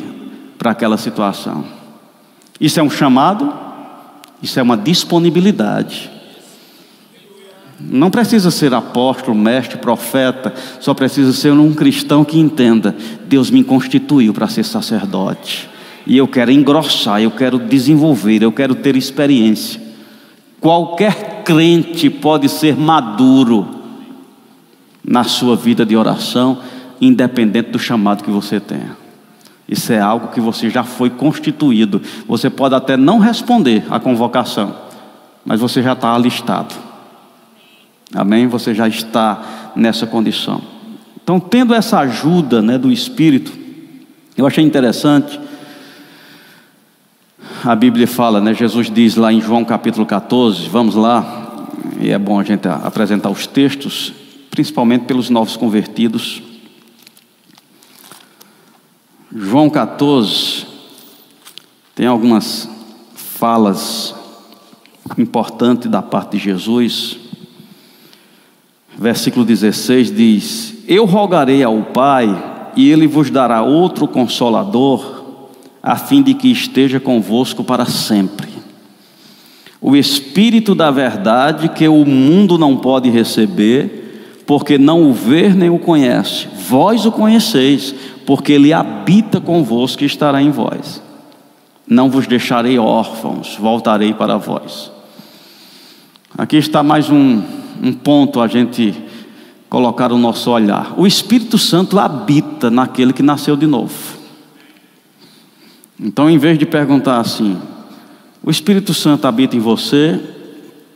para 0.57 0.71
aquela 0.71 0.97
situação. 0.97 1.65
Isso 2.59 2.79
é 2.79 2.83
um 2.83 2.89
chamado, 2.89 3.53
isso 4.41 4.59
é 4.59 4.63
uma 4.63 4.75
disponibilidade. 4.75 6.09
Não 7.89 8.09
precisa 8.09 8.51
ser 8.51 8.73
apóstolo, 8.73 9.37
mestre, 9.37 9.77
profeta, 9.77 10.53
só 10.79 10.93
precisa 10.93 11.33
ser 11.33 11.51
um 11.51 11.73
cristão 11.73 12.23
que 12.23 12.39
entenda: 12.39 12.95
Deus 13.27 13.49
me 13.49 13.63
constituiu 13.63 14.33
para 14.33 14.47
ser 14.47 14.63
sacerdote, 14.63 15.69
e 16.05 16.17
eu 16.17 16.27
quero 16.27 16.51
engrossar, 16.51 17.21
eu 17.21 17.31
quero 17.31 17.59
desenvolver, 17.59 18.43
eu 18.43 18.51
quero 18.51 18.75
ter 18.75 18.95
experiência. 18.95 19.81
Qualquer 20.59 21.43
crente 21.43 22.09
pode 22.09 22.47
ser 22.47 22.77
maduro 22.77 23.67
na 25.03 25.23
sua 25.23 25.55
vida 25.55 25.85
de 25.85 25.97
oração, 25.97 26.59
independente 26.99 27.71
do 27.71 27.79
chamado 27.79 28.23
que 28.23 28.29
você 28.29 28.59
tenha. 28.59 28.95
Isso 29.67 29.91
é 29.93 29.99
algo 29.99 30.27
que 30.27 30.39
você 30.39 30.69
já 30.69 30.83
foi 30.83 31.09
constituído. 31.09 32.01
Você 32.27 32.49
pode 32.49 32.75
até 32.75 32.97
não 32.97 33.19
responder 33.19 33.85
à 33.89 33.99
convocação, 33.99 34.75
mas 35.45 35.59
você 35.59 35.81
já 35.81 35.93
está 35.93 36.13
alistado. 36.13 36.90
Amém? 38.13 38.47
Você 38.47 38.73
já 38.73 38.87
está 38.87 39.71
nessa 39.75 40.05
condição. 40.05 40.61
Então, 41.23 41.39
tendo 41.39 41.73
essa 41.73 41.99
ajuda 41.99 42.61
né, 42.61 42.77
do 42.77 42.91
Espírito, 42.91 43.51
eu 44.35 44.45
achei 44.45 44.63
interessante. 44.63 45.39
A 47.63 47.75
Bíblia 47.75 48.07
fala, 48.07 48.41
né? 48.41 48.53
Jesus 48.53 48.89
diz 48.89 49.15
lá 49.15 49.31
em 49.31 49.39
João 49.39 49.63
capítulo 49.63 50.05
14, 50.05 50.67
vamos 50.67 50.95
lá, 50.95 51.69
e 51.99 52.09
é 52.09 52.17
bom 52.17 52.39
a 52.39 52.43
gente 52.43 52.67
apresentar 52.67 53.29
os 53.29 53.45
textos, 53.45 54.11
principalmente 54.49 55.05
pelos 55.05 55.29
novos 55.29 55.55
convertidos. 55.55 56.41
João 59.33 59.69
14 59.69 60.65
tem 61.95 62.07
algumas 62.07 62.67
falas 63.15 64.15
importantes 65.17 65.89
da 65.89 66.01
parte 66.01 66.37
de 66.37 66.43
Jesus. 66.43 67.20
Versículo 69.01 69.43
16 69.43 70.15
diz: 70.15 70.75
Eu 70.87 71.05
rogarei 71.05 71.63
ao 71.63 71.81
Pai, 71.81 72.71
e 72.75 72.87
ele 72.87 73.07
vos 73.07 73.31
dará 73.31 73.63
outro 73.63 74.07
consolador, 74.07 75.23
a 75.81 75.95
fim 75.95 76.21
de 76.21 76.35
que 76.35 76.51
esteja 76.51 76.99
convosco 76.99 77.63
para 77.63 77.83
sempre. 77.85 78.47
O 79.81 79.95
Espírito 79.95 80.75
da 80.75 80.91
Verdade, 80.91 81.69
que 81.69 81.87
o 81.87 82.05
mundo 82.05 82.59
não 82.59 82.77
pode 82.77 83.09
receber, 83.09 84.43
porque 84.45 84.77
não 84.77 85.09
o 85.09 85.13
vê 85.13 85.49
nem 85.49 85.71
o 85.71 85.79
conhece. 85.79 86.47
Vós 86.69 87.03
o 87.03 87.11
conheceis, 87.11 87.95
porque 88.23 88.53
ele 88.53 88.71
habita 88.71 89.41
convosco 89.41 90.03
e 90.03 90.05
estará 90.05 90.43
em 90.43 90.51
vós. 90.51 91.01
Não 91.87 92.07
vos 92.07 92.27
deixarei 92.27 92.77
órfãos, 92.77 93.57
voltarei 93.59 94.13
para 94.13 94.37
vós. 94.37 94.91
Aqui 96.37 96.57
está 96.57 96.83
mais 96.83 97.09
um 97.09 97.60
um 97.81 97.91
ponto 97.91 98.39
a 98.39 98.47
gente 98.47 98.93
colocar 99.67 100.11
o 100.11 100.17
nosso 100.17 100.51
olhar. 100.51 100.93
O 100.97 101.07
Espírito 101.07 101.57
Santo 101.57 101.97
habita 101.97 102.69
naquele 102.69 103.11
que 103.11 103.23
nasceu 103.23 103.55
de 103.55 103.65
novo. 103.65 104.19
Então, 105.99 106.29
em 106.29 106.37
vez 106.37 106.59
de 106.59 106.65
perguntar 106.65 107.19
assim, 107.19 107.57
o 108.43 108.51
Espírito 108.51 108.93
Santo 108.93 109.27
habita 109.27 109.55
em 109.55 109.59
você, 109.59 110.19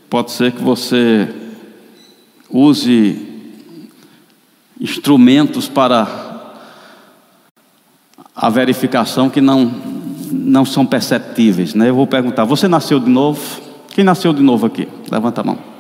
pode 0.10 0.32
ser 0.32 0.52
que 0.52 0.62
você 0.62 1.28
use 2.50 3.34
instrumentos 4.80 5.68
para 5.68 6.24
a 8.36 8.50
verificação 8.50 9.30
que 9.30 9.42
não, 9.42 9.72
não 10.32 10.66
são 10.66 10.86
perceptíveis. 10.86 11.74
Né? 11.74 11.90
Eu 11.90 11.96
vou 11.96 12.08
perguntar: 12.08 12.44
você 12.44 12.68
nasceu 12.68 13.00
de 13.00 13.10
novo? 13.10 13.62
Quem 13.90 14.04
nasceu 14.04 14.34
de 14.34 14.44
novo 14.44 14.66
aqui? 14.66 14.88
Levanta 15.10 15.42
a 15.42 15.44
mão. 15.44 15.75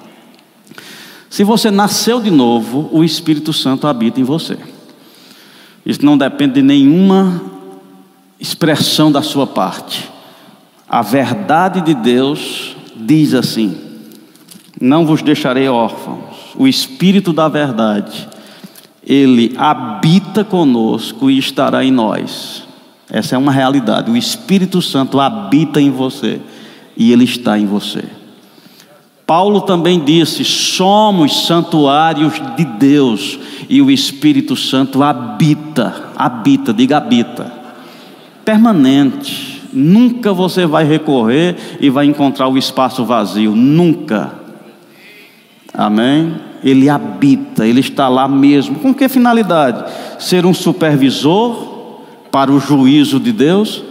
Se 1.29 1.43
você 1.43 1.69
nasceu 1.69 2.21
de 2.21 2.31
novo, 2.31 2.89
o 2.91 3.03
Espírito 3.03 3.51
Santo 3.51 3.87
habita 3.87 4.19
em 4.19 4.23
você. 4.23 4.57
Isso 5.85 6.05
não 6.05 6.17
depende 6.17 6.55
de 6.55 6.61
nenhuma 6.61 7.41
expressão 8.39 9.11
da 9.11 9.21
sua 9.21 9.45
parte. 9.45 10.09
A 10.87 11.01
verdade 11.01 11.81
de 11.81 11.93
Deus 11.93 12.75
diz 12.95 13.33
assim: 13.33 13.75
Não 14.79 15.05
vos 15.05 15.21
deixarei 15.21 15.67
órfãos. 15.67 16.53
O 16.55 16.67
Espírito 16.67 17.33
da 17.33 17.47
verdade, 17.47 18.27
ele 19.05 19.53
habita 19.57 20.43
conosco 20.43 21.29
e 21.29 21.37
estará 21.37 21.83
em 21.83 21.91
nós. 21.91 22.63
Essa 23.09 23.35
é 23.35 23.37
uma 23.37 23.51
realidade. 23.51 24.09
O 24.09 24.17
Espírito 24.17 24.81
Santo 24.81 25.19
habita 25.19 25.79
em 25.79 25.91
você 25.91 26.39
e 26.97 27.11
ele 27.11 27.25
está 27.25 27.59
em 27.59 27.65
você. 27.65 28.03
Paulo 29.25 29.61
também 29.61 30.03
disse: 30.03 30.43
somos 30.43 31.47
santuários 31.47 32.33
de 32.55 32.65
Deus 32.65 33.39
e 33.67 33.81
o 33.81 33.89
Espírito 33.89 34.55
Santo 34.55 35.01
habita, 35.01 36.11
habita, 36.15 36.73
diga 36.73 36.97
habita, 36.97 37.51
permanente. 38.43 39.55
Nunca 39.73 40.31
você 40.31 40.65
vai 40.65 40.85
recorrer 40.85 41.57
e 41.81 41.89
vai 41.89 42.05
encontrar 42.05 42.47
o 42.47 42.57
espaço 42.57 43.03
vazio, 43.03 43.53
nunca. 43.53 44.33
Amém? 45.73 46.35
Ele 46.63 46.87
habita, 46.87 47.67
ele 47.67 47.81
está 47.81 48.07
lá 48.07 48.25
mesmo. 48.25 48.79
Com 48.79 48.93
que 48.93 49.09
finalidade? 49.09 49.83
Ser 50.17 50.45
um 50.45 50.53
supervisor 50.53 51.99
para 52.31 52.51
o 52.51 52.59
juízo 52.59 53.19
de 53.19 53.33
Deus? 53.33 53.83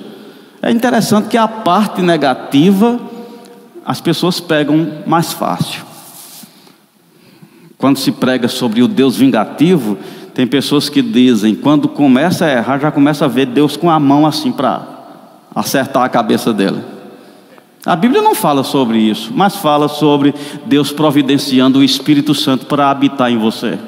É 0.63 0.71
interessante 0.71 1.29
que 1.29 1.37
a 1.37 1.47
parte 1.47 2.01
negativa 2.01 2.99
as 3.85 4.01
pessoas 4.01 4.41
pegam 4.41 5.03
mais 5.07 5.33
fácil. 5.33 5.83
Quando 7.77 7.99
se 7.99 8.11
prega 8.11 8.49
sobre 8.49 8.83
o 8.83 8.89
Deus 8.89 9.17
vingativo, 9.17 9.99
tem 10.33 10.47
pessoas 10.47 10.89
que 10.89 11.03
dizem, 11.03 11.55
quando 11.55 11.87
começa 11.87 12.47
a 12.47 12.51
errar, 12.53 12.79
já 12.79 12.91
começa 12.91 13.27
a 13.27 13.29
ver 13.29 13.47
Deus 13.47 13.77
com 13.77 13.91
a 13.91 14.01
mão 14.01 14.27
assim 14.27 14.51
para 14.51 14.87
acertar 15.55 16.03
a 16.03 16.09
cabeça 16.09 16.53
dele. 16.53 16.83
A 17.85 17.95
Bíblia 17.95 18.23
não 18.23 18.35
fala 18.35 18.65
sobre 18.65 18.99
isso, 18.99 19.31
mas 19.35 19.57
fala 19.57 19.89
sobre 19.89 20.35
Deus 20.65 20.91
providenciando 20.91 21.81
o 21.81 21.85
Espírito 21.85 22.35
Santo 22.35 22.65
para 22.65 22.91
habitar 22.91 23.31
em 23.31 23.37
você, 23.37 23.79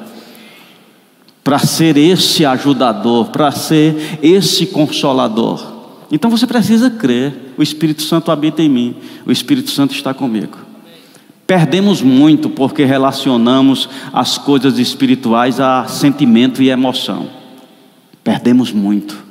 para 1.43 1.57
ser 1.57 1.97
esse 1.97 2.45
ajudador, 2.45 3.29
para 3.29 3.51
ser 3.51 4.19
esse 4.21 4.67
consolador. 4.67 5.76
Então 6.11 6.29
você 6.29 6.47
precisa 6.47 6.89
crer: 6.89 7.53
o 7.57 7.63
Espírito 7.63 8.01
Santo 8.03 8.31
habita 8.31 8.61
em 8.61 8.69
mim, 8.69 8.95
o 9.25 9.31
Espírito 9.31 9.71
Santo 9.71 9.93
está 9.93 10.13
comigo. 10.13 10.57
Perdemos 11.45 12.01
muito 12.01 12.49
porque 12.49 12.83
relacionamos 12.83 13.87
as 14.11 14.37
coisas 14.37 14.77
espirituais 14.79 15.61
a 15.61 15.85
sentimento 15.87 16.61
e 16.61 16.69
emoção. 16.69 17.27
Perdemos 18.21 18.73
muito. 18.73 19.25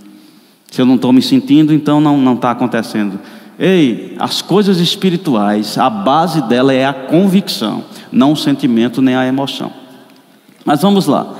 Se 0.71 0.81
eu 0.81 0.87
não 0.87 0.95
estou 0.95 1.13
me 1.13 1.21
sentindo, 1.21 1.75
então 1.75 2.01
não 2.01 2.35
está 2.35 2.51
acontecendo. 2.51 3.21
Ei, 3.59 4.15
as 4.19 4.41
coisas 4.41 4.79
espirituais, 4.81 5.77
a 5.79 5.89
base 5.89 6.43
dela 6.43 6.73
é 6.73 6.87
a 6.87 6.93
convicção, 6.93 7.85
não 8.11 8.33
o 8.33 8.37
sentimento 8.37 9.01
nem 9.01 9.15
a 9.15 9.27
emoção. 9.27 9.71
Mas 10.65 10.83
vamos 10.83 11.07
lá. 11.07 11.35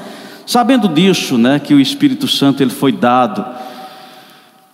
Sabendo 0.47 0.89
disso, 0.89 1.37
né, 1.37 1.59
que 1.59 1.75
o 1.75 1.81
Espírito 1.81 2.29
Santo 2.29 2.63
ele 2.63 2.71
foi 2.71 2.93
dado 2.93 3.45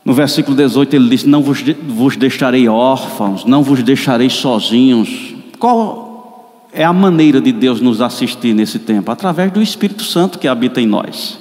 no 0.05 0.13
versículo 0.13 0.57
18 0.57 0.97
ele 0.97 1.09
diz: 1.09 1.25
Não 1.25 1.43
vos, 1.43 1.63
vos 1.87 2.17
deixarei 2.17 2.69
órfãos, 2.69 3.45
não 3.45 3.63
vos 3.63 3.83
deixarei 3.83 4.29
sozinhos. 4.29 5.35
Qual 5.59 6.69
é 6.73 6.85
a 6.85 6.93
maneira 6.93 7.41
de 7.41 7.53
Deus 7.53 7.81
nos 7.81 8.01
assistir 8.01 8.53
nesse 8.55 8.81
tempo? 8.81 9.13
Através 9.13 9.53
do 9.53 9.63
Espírito 9.63 10.03
Santo 10.03 10.39
que 10.39 10.49
habita 10.49 10.81
em 10.81 10.87
nós. 10.87 11.39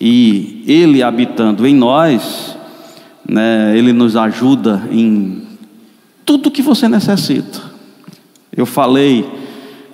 E 0.00 0.64
Ele 0.66 1.02
habitando 1.02 1.66
em 1.66 1.74
nós, 1.74 2.56
né, 3.28 3.76
Ele 3.76 3.92
nos 3.92 4.16
ajuda 4.16 4.88
em 4.90 5.42
tudo 6.24 6.50
que 6.50 6.62
você 6.62 6.88
necessita. 6.88 7.60
Eu 8.56 8.64
falei, 8.64 9.28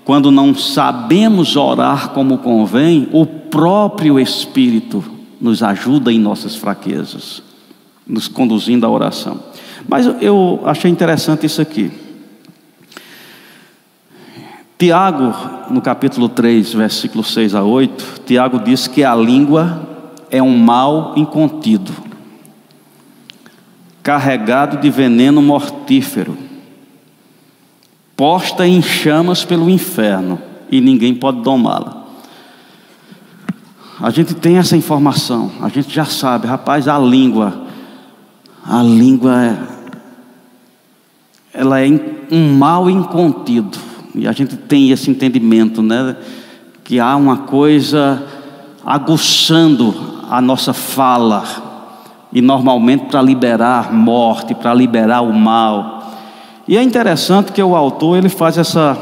quando 0.05 0.31
não 0.31 0.55
sabemos 0.55 1.57
orar 1.57 2.11
como 2.11 2.39
convém, 2.39 3.09
o 3.11 3.27
próprio 3.27 4.21
Espírito 4.21 5.20
nos 5.41 5.63
ajuda 5.63 6.13
em 6.13 6.19
nossas 6.19 6.55
fraquezas, 6.55 7.43
nos 8.07 8.29
conduzindo 8.29 8.87
à 8.87 8.91
oração. 8.91 9.41
Mas 9.89 10.07
eu 10.21 10.61
achei 10.65 10.91
interessante 10.91 11.47
isso 11.47 11.63
aqui. 11.63 11.91
Tiago, 14.79 15.35
no 15.71 15.81
capítulo 15.83 16.29
3, 16.29 16.73
versículo 16.73 17.23
6 17.23 17.55
a 17.55 17.63
8, 17.63 18.23
Tiago 18.25 18.59
diz 18.61 18.87
que 18.87 19.05
a 19.05 19.15
língua 19.15 19.87
é 20.31 20.43
um 20.43 20.57
mal 20.57 21.13
incontido, 21.17 21.93
carregado 24.03 24.79
de 24.79 24.89
veneno 24.89 25.43
mortífero, 25.43 26.37
posta 28.17 28.67
em 28.67 28.81
chamas 28.81 29.45
pelo 29.45 29.69
inferno, 29.69 30.41
e 30.71 30.81
ninguém 30.81 31.15
pode 31.15 31.43
domá-la. 31.43 32.00
A 34.03 34.09
gente 34.09 34.35
tem 34.35 34.57
essa 34.57 34.75
informação, 34.79 35.51
a 35.61 35.69
gente 35.69 35.95
já 35.95 36.07
sabe, 36.07 36.47
rapaz, 36.47 36.89
a 36.89 36.99
língua, 36.99 37.67
a 38.65 38.83
língua 38.83 39.45
é, 39.45 39.59
ela 41.53 41.81
é 41.83 41.87
um 42.33 42.55
mal 42.55 42.89
incontido. 42.89 43.79
E 44.15 44.27
a 44.27 44.33
gente 44.33 44.57
tem 44.57 44.91
esse 44.91 45.11
entendimento, 45.11 45.83
né? 45.83 46.17
Que 46.83 46.99
há 46.99 47.15
uma 47.15 47.39
coisa 47.39 48.27
aguçando 48.85 49.95
a 50.31 50.41
nossa 50.41 50.73
fala, 50.73 51.45
e 52.33 52.41
normalmente 52.41 53.05
para 53.07 53.21
liberar 53.21 53.93
morte, 53.93 54.55
para 54.55 54.73
liberar 54.73 55.21
o 55.21 55.33
mal. 55.33 56.11
E 56.67 56.75
é 56.75 56.83
interessante 56.83 57.53
que 57.53 57.63
o 57.63 57.77
autor 57.77 58.17
ele 58.17 58.31
faz 58.31 58.57
essa 58.57 58.97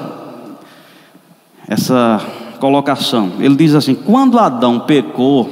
essa 1.69 2.21
colocação. 2.59 3.33
Ele 3.41 3.57
diz 3.57 3.75
assim: 3.75 3.95
quando 3.95 4.39
Adão 4.39 4.81
pecou, 4.81 5.49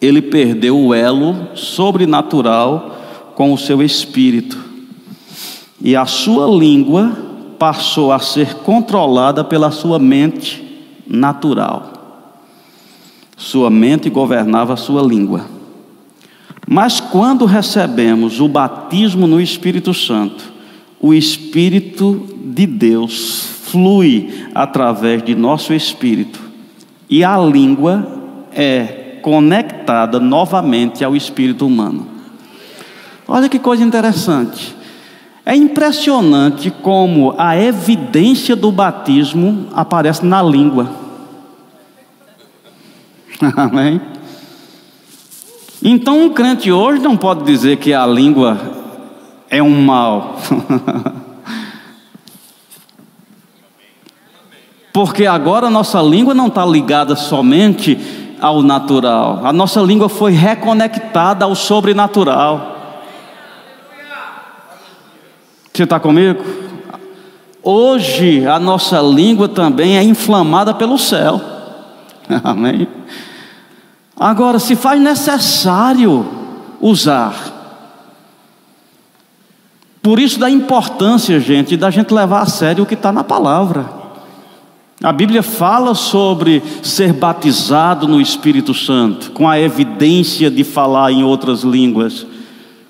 ele 0.00 0.22
perdeu 0.22 0.78
o 0.78 0.94
elo 0.94 1.48
sobrenatural 1.54 2.96
com 3.34 3.52
o 3.52 3.58
seu 3.58 3.82
espírito, 3.82 4.58
e 5.80 5.94
a 5.94 6.06
sua 6.06 6.46
língua 6.46 7.12
passou 7.58 8.10
a 8.10 8.18
ser 8.18 8.54
controlada 8.56 9.44
pela 9.44 9.70
sua 9.70 9.98
mente 9.98 10.66
natural. 11.06 11.92
Sua 13.36 13.70
mente 13.70 14.08
governava 14.08 14.74
a 14.74 14.76
sua 14.76 15.02
língua. 15.02 15.46
Mas 16.68 17.00
quando 17.00 17.46
recebemos 17.46 18.40
o 18.40 18.46
batismo 18.46 19.26
no 19.26 19.40
Espírito 19.40 19.92
Santo, 19.92 20.52
o 21.00 21.12
Espírito 21.12 22.26
de 22.44 22.66
Deus 22.66 23.59
flui 23.70 24.48
através 24.54 25.22
de 25.22 25.34
nosso 25.34 25.72
espírito 25.72 26.40
e 27.08 27.24
a 27.24 27.38
língua 27.38 28.06
é 28.52 29.18
conectada 29.22 30.18
novamente 30.18 31.04
ao 31.04 31.14
espírito 31.14 31.66
humano. 31.66 32.06
Olha 33.26 33.48
que 33.48 33.58
coisa 33.58 33.82
interessante. 33.82 34.74
É 35.44 35.54
impressionante 35.54 36.70
como 36.70 37.34
a 37.38 37.56
evidência 37.56 38.54
do 38.54 38.70
batismo 38.70 39.68
aparece 39.72 40.24
na 40.24 40.42
língua. 40.42 40.90
Amém? 43.56 44.00
Então, 45.82 46.26
um 46.26 46.30
crente 46.30 46.70
hoje 46.70 47.00
não 47.00 47.16
pode 47.16 47.44
dizer 47.44 47.78
que 47.78 47.94
a 47.94 48.06
língua 48.06 48.60
é 49.48 49.62
um 49.62 49.82
mal. 49.82 50.36
Porque 54.92 55.26
agora 55.26 55.68
a 55.68 55.70
nossa 55.70 56.00
língua 56.02 56.34
não 56.34 56.48
está 56.48 56.64
ligada 56.64 57.14
somente 57.14 57.98
ao 58.40 58.62
natural, 58.62 59.40
a 59.44 59.52
nossa 59.52 59.80
língua 59.80 60.08
foi 60.08 60.32
reconectada 60.32 61.44
ao 61.44 61.54
sobrenatural. 61.54 62.78
Você 65.72 65.84
está 65.84 66.00
comigo? 66.00 66.42
Hoje 67.62 68.46
a 68.46 68.58
nossa 68.58 69.00
língua 69.00 69.48
também 69.48 69.96
é 69.96 70.02
inflamada 70.02 70.74
pelo 70.74 70.98
céu. 70.98 71.40
Amém? 72.42 72.88
Agora, 74.18 74.58
se 74.58 74.74
faz 74.74 75.00
necessário 75.00 76.26
usar. 76.80 77.34
Por 80.02 80.18
isso 80.18 80.40
da 80.40 80.48
importância, 80.48 81.38
gente, 81.38 81.76
da 81.76 81.90
gente 81.90 82.12
levar 82.12 82.40
a 82.40 82.46
sério 82.46 82.84
o 82.84 82.86
que 82.86 82.94
está 82.94 83.12
na 83.12 83.22
palavra. 83.22 83.99
A 85.02 85.12
Bíblia 85.12 85.42
fala 85.42 85.94
sobre 85.94 86.62
ser 86.82 87.14
batizado 87.14 88.06
no 88.06 88.20
Espírito 88.20 88.74
Santo, 88.74 89.30
com 89.30 89.48
a 89.48 89.58
evidência 89.58 90.50
de 90.50 90.62
falar 90.62 91.10
em 91.10 91.24
outras 91.24 91.62
línguas. 91.62 92.26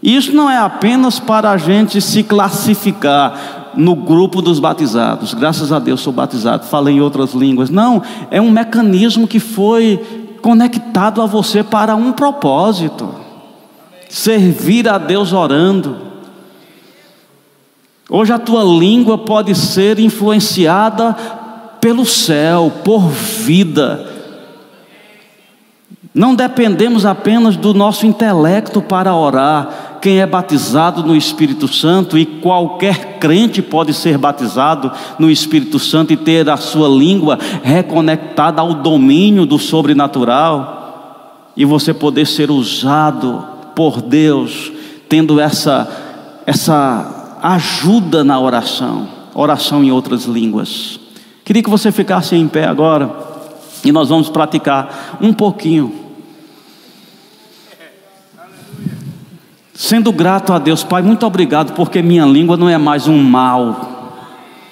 E 0.03 0.17
isso 0.17 0.35
não 0.35 0.51
é 0.51 0.59
apenas 0.59 1.21
para 1.21 1.53
a 1.53 1.57
gente 1.57 2.01
se 2.01 2.25
classificar 2.25 3.71
no 3.77 3.95
grupo 3.95 4.43
dos 4.43 4.59
batizados. 4.59 5.35
Graças 5.35 5.71
a 5.71 5.79
Deus 5.79 6.01
sou 6.01 6.13
batizado, 6.13 6.67
falei 6.67 6.97
em 6.97 7.01
outras 7.01 7.33
línguas. 7.33 7.71
Não, 7.71 8.03
é 8.29 8.41
um 8.41 8.51
mecanismo 8.51 9.29
que 9.29 9.39
foi 9.39 10.37
conectado 10.43 11.23
a 11.23 11.27
você 11.27 11.63
para 11.63 11.95
um 11.95 12.11
propósito: 12.11 13.09
servir 14.09 14.89
a 14.89 14.99
Deus 14.99 15.33
orando. 15.33 16.11
Hoje 18.13 18.33
a 18.33 18.39
tua 18.41 18.65
língua 18.65 19.17
pode 19.17 19.55
ser 19.55 20.01
influenciada 20.01 21.15
pelo 21.81 22.05
céu, 22.05 22.73
por 22.85 23.09
vida. 23.09 24.11
Não 26.13 26.35
dependemos 26.35 27.07
apenas 27.07 27.57
do 27.57 27.73
nosso 27.73 28.05
intelecto 28.05 28.83
para 28.83 29.15
orar, 29.15 29.99
quem 30.03 30.19
é 30.19 30.27
batizado 30.27 31.03
no 31.03 31.15
Espírito 31.15 31.69
Santo, 31.69 32.19
e 32.19 32.27
qualquer 32.27 33.19
crente 33.19 33.63
pode 33.63 33.95
ser 33.95 34.19
batizado 34.19 34.91
no 35.19 35.31
Espírito 35.31 35.79
Santo 35.79 36.13
e 36.13 36.17
ter 36.17 36.49
a 36.51 36.57
sua 36.57 36.89
língua 36.89 37.39
reconectada 37.63 38.61
ao 38.61 38.75
domínio 38.75 39.47
do 39.47 39.59
sobrenatural, 39.59 41.53
e 41.57 41.65
você 41.65 41.95
poder 41.95 42.27
ser 42.27 42.51
usado 42.51 43.45
por 43.77 44.03
Deus, 44.03 44.73
tendo 45.09 45.39
essa, 45.39 45.89
essa 46.47 47.39
ajuda 47.43 48.25
na 48.25 48.39
oração, 48.41 49.09
oração 49.35 49.85
em 49.85 49.93
outras 49.93 50.25
línguas. 50.25 51.00
Queria 51.51 51.65
que 51.65 51.69
você 51.69 51.91
ficasse 51.91 52.37
em 52.37 52.47
pé 52.47 52.65
agora, 52.65 53.11
e 53.83 53.91
nós 53.91 54.09
vamos 54.09 54.29
praticar 54.29 55.19
um 55.21 55.33
pouquinho 55.33 55.93
Sendo 59.75 60.13
grato 60.13 60.53
a 60.53 60.61
Deus, 60.61 60.85
Pai, 60.85 61.03
muito 61.03 61.27
obrigado, 61.27 61.73
porque 61.73 62.01
minha 62.01 62.25
língua 62.25 62.57
não 62.57 62.69
é 62.69 62.79
mais 62.79 63.09
um 63.09 63.21
mal 63.21 64.29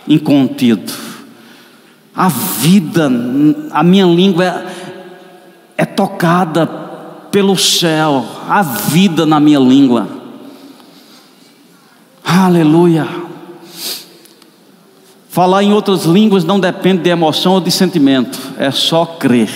incontido. 0.07 0.93
A 2.14 2.29
vida, 2.29 3.11
a 3.72 3.83
minha 3.83 4.07
língua 4.07 4.45
é, 4.45 4.66
é 5.79 5.85
tocada 5.85 6.64
pelo 7.33 7.57
céu, 7.57 8.24
a 8.49 8.62
vida 8.62 9.26
na 9.26 9.41
minha 9.41 9.59
língua. 9.59 10.07
Aleluia. 12.22 13.28
Falar 15.39 15.62
em 15.62 15.72
outras 15.72 16.05
línguas 16.05 16.43
não 16.43 16.59
depende 16.59 17.03
de 17.03 17.11
emoção 17.11 17.53
ou 17.53 17.61
de 17.61 17.70
sentimento, 17.70 18.36
é 18.59 18.72
só 18.72 19.07
crer. 19.07 19.49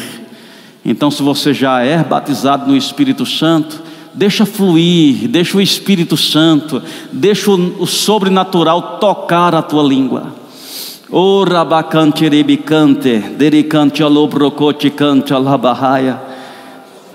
Então, 0.85 1.11
se 1.11 1.21
você 1.25 1.53
já 1.53 1.81
é 1.81 2.05
batizado 2.05 2.71
no 2.71 2.77
Espírito 2.77 3.27
Santo, 3.27 3.83
deixa 4.15 4.47
fluir, 4.47 5.27
deixa 5.27 5.59
o 5.59 5.61
Espírito 5.61 6.17
Santo, 6.17 6.81
deixa 7.11 7.51
o, 7.51 7.83
o 7.83 7.87
sobrenatural 7.89 8.99
tocar 9.01 9.57
a 9.57 9.61
tua 9.61 9.83
língua. 9.83 10.33
Ora 11.11 11.65
bacante 11.65 12.29
rebicante, 12.29 13.19
dericante 13.37 14.05
alobrocote 14.05 14.89
cante 14.89 15.35
alabahaya. 15.35 16.21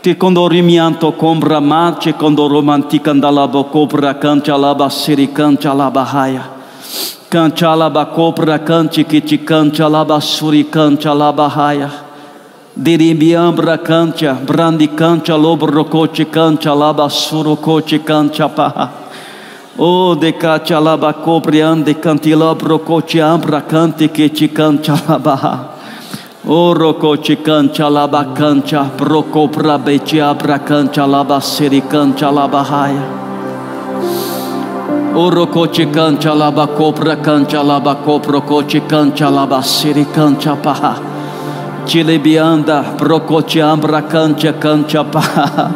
Te 0.02 0.14
condorimianto 0.14 1.10
combra 1.14 1.62
mate, 1.62 2.12
condoromantica 2.12 3.12
andalabo 3.12 3.64
cobra 3.64 4.14
cante 4.14 4.52
alabasiri 4.52 5.28
cante 5.28 5.70
alabahaya. 5.70 6.57
Cante 7.30 7.66
alabacobra 7.66 8.60
cante 8.60 9.04
que 9.04 9.20
te 9.20 9.44
cante 9.44 9.84
alabasuri 9.84 10.64
cante 10.70 11.10
alabahaya. 11.10 11.92
Diribiambra 12.74 13.80
cantia, 13.80 14.34
brandi 14.34 14.88
cantia, 14.96 15.36
lobro 15.36 15.84
coche 15.90 16.30
cantia, 16.30 16.74
laba 16.74 17.10
suro 17.10 17.58
coche 17.58 18.02
cantia 18.02 18.48
paha. 18.48 18.92
O 19.78 20.16
de 20.16 20.32
catia 20.38 20.80
laba 20.80 21.14
copriande 21.16 22.00
canti 22.00 22.34
lobro 22.34 22.80
coche 22.80 23.20
ambra 23.20 23.64
canti 23.64 24.10
che 24.10 24.34
ci 24.34 24.50
cantia 24.50 24.96
laba. 25.06 25.76
O 26.46 26.74
cantia 27.44 27.90
laba 27.90 28.32
cantia, 28.32 28.84
broco 28.96 29.50
brabeci 29.50 30.20
abra 30.20 30.60
cantia 30.60 31.06
laba 31.06 31.42
siri 31.42 31.86
cantia 31.86 32.32
laba 35.18 35.26
haia. 35.26 35.26
O 35.26 35.30
rocoche 35.30 35.86
cantia 35.90 36.34
laba 36.34 36.68
copra 36.68 37.16
cantia 37.18 37.62
laba 37.64 37.96
copro 37.96 38.42
coche 38.42 38.82
cantia 38.86 39.30
laba 39.30 39.62
siri 39.62 40.06
cantia 40.06 40.56
paha. 40.56 41.16
Chilebianda, 41.88 42.84
Procotiambra, 42.98 44.02
Cantia, 44.02 44.52
Cantia, 44.52 45.06
Pa, 45.06 45.72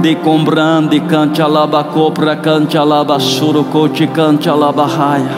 de 0.00 0.14
Combrande, 0.14 1.00
Cantia, 1.00 1.46
Laba, 1.46 1.84
Copra, 1.84 2.36
Cantia, 2.36 2.82
Laba, 2.82 3.20
Surucote, 3.20 4.06
Cantia, 4.06 4.54
Laba, 4.54 4.86
Raia. 4.86 5.34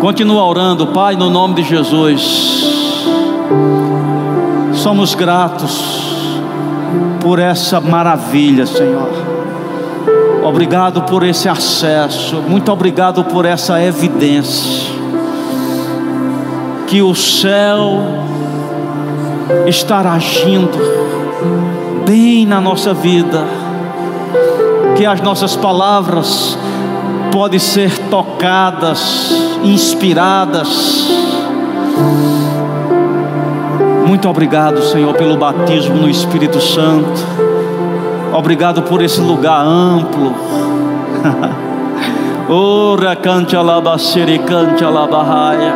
Continua 0.00 0.42
orando, 0.42 0.88
Pai, 0.88 1.14
no 1.14 1.30
nome 1.30 1.54
de 1.54 1.62
Jesus. 1.62 2.64
Somos 4.74 5.14
gratos 5.14 5.80
por 7.20 7.38
essa 7.38 7.80
maravilha, 7.80 8.66
Senhor. 8.66 9.23
Obrigado 10.44 11.00
por 11.04 11.22
esse 11.22 11.48
acesso, 11.48 12.36
muito 12.46 12.70
obrigado 12.70 13.24
por 13.24 13.46
essa 13.46 13.82
evidência. 13.82 14.92
Que 16.86 17.00
o 17.00 17.14
céu 17.14 18.02
estar 19.66 20.06
agindo 20.06 20.78
bem 22.06 22.44
na 22.44 22.60
nossa 22.60 22.92
vida, 22.92 23.42
que 24.98 25.06
as 25.06 25.22
nossas 25.22 25.56
palavras 25.56 26.58
podem 27.32 27.58
ser 27.58 27.98
tocadas, 28.10 29.32
inspiradas. 29.64 31.08
Muito 34.06 34.28
obrigado, 34.28 34.82
Senhor, 34.82 35.14
pelo 35.14 35.38
batismo 35.38 35.96
no 35.96 36.10
Espírito 36.10 36.60
Santo. 36.60 37.53
Obrigado 38.34 38.82
por 38.82 39.00
esse 39.00 39.20
lugar 39.20 39.64
amplo. 39.64 40.34
Ora 42.50 43.16
cante 43.16 43.56
alabacere, 43.56 44.38
cante 44.40 44.84
alabarraia. 44.84 45.72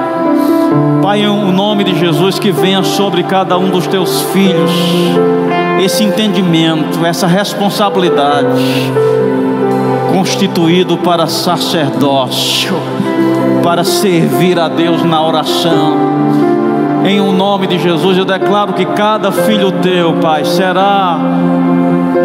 Pai, 1.00 1.22
em 1.22 1.28
o 1.28 1.52
nome 1.52 1.84
de 1.84 1.98
Jesus 1.98 2.38
que 2.38 2.50
venha 2.50 2.82
sobre 2.82 3.22
cada 3.22 3.56
um 3.56 3.70
dos 3.70 3.86
teus 3.86 4.20
filhos 4.32 4.70
esse 5.80 6.02
entendimento, 6.02 7.06
essa 7.06 7.26
responsabilidade 7.26 8.48
constituído 10.12 10.98
para 10.98 11.26
sacerdócio, 11.28 12.74
para 13.62 13.84
servir 13.84 14.58
a 14.58 14.68
Deus 14.68 15.04
na 15.04 15.24
oração. 15.24 16.47
Em 17.04 17.20
o 17.20 17.32
nome 17.32 17.66
de 17.66 17.78
Jesus 17.78 18.18
eu 18.18 18.24
declaro 18.24 18.72
que 18.72 18.84
cada 18.84 19.32
filho 19.32 19.72
teu, 19.72 20.14
Pai, 20.14 20.44
será 20.44 21.18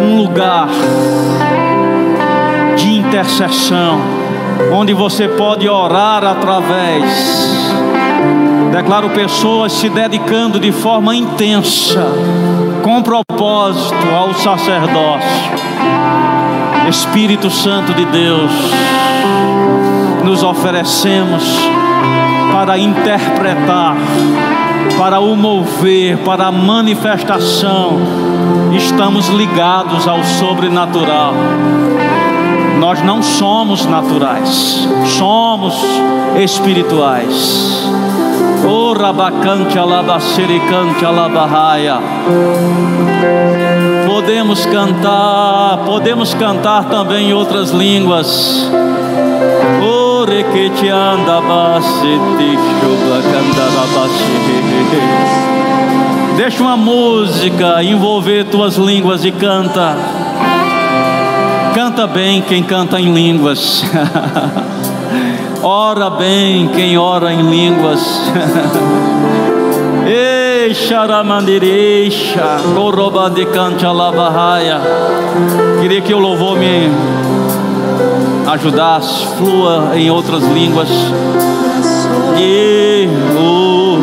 um 0.00 0.16
lugar 0.16 0.68
de 2.76 2.98
intercessão, 2.98 4.00
onde 4.72 4.92
você 4.92 5.28
pode 5.28 5.68
orar 5.68 6.24
através 6.24 7.64
Declaro 8.74 9.08
pessoas 9.10 9.72
se 9.72 9.88
dedicando 9.88 10.58
de 10.58 10.72
forma 10.72 11.14
intensa, 11.14 12.04
com 12.82 13.00
propósito 13.02 14.08
ao 14.12 14.34
sacerdócio. 14.34 15.52
Espírito 16.88 17.50
Santo 17.50 17.94
de 17.94 18.04
Deus, 18.04 18.50
nos 20.24 20.42
oferecemos 20.42 21.44
para 22.52 22.76
interpretar, 22.76 23.94
para 24.98 25.20
o 25.20 25.36
mover, 25.36 26.18
para 26.18 26.46
a 26.46 26.52
manifestação. 26.52 27.98
Estamos 28.76 29.28
ligados 29.28 30.06
ao 30.06 30.22
sobrenatural. 30.24 31.34
Nós 32.78 33.02
não 33.02 33.22
somos 33.22 33.86
naturais, 33.86 34.86
somos 35.18 35.74
espirituais. 36.36 37.88
O 38.66 38.92
rabacante 38.92 39.78
alabacericante 39.78 41.04
alabarraia. 41.04 41.98
Podemos 44.06 44.64
cantar, 44.66 45.78
podemos 45.84 46.34
cantar 46.34 46.84
também 46.84 47.28
em 47.28 47.32
outras 47.34 47.70
línguas. 47.70 48.70
Requete 50.34 50.88
anda 50.88 51.40
Deixa 56.36 56.60
uma 56.60 56.76
música 56.76 57.80
envolver 57.84 58.44
tuas 58.46 58.74
línguas 58.74 59.24
e 59.24 59.30
canta. 59.30 59.96
Canta 61.72 62.08
bem 62.08 62.42
quem 62.42 62.64
canta 62.64 62.98
em 62.98 63.14
línguas. 63.14 63.84
Ora 65.62 66.10
bem 66.10 66.66
quem 66.66 66.98
ora 66.98 67.32
em 67.32 67.40
línguas. 67.48 68.00
Xaramandireixa, 70.74 72.58
Corobandicante 72.74 73.86
Alabarraia. 73.86 74.80
Queria 75.80 76.00
que 76.00 76.12
o 76.12 76.18
louvor 76.18 76.58
me 76.58 76.90
ajudasse, 78.46 79.26
flua 79.38 79.92
em 79.94 80.10
outras 80.10 80.42
línguas. 80.44 80.88
E 82.38 83.08
o 83.36 83.98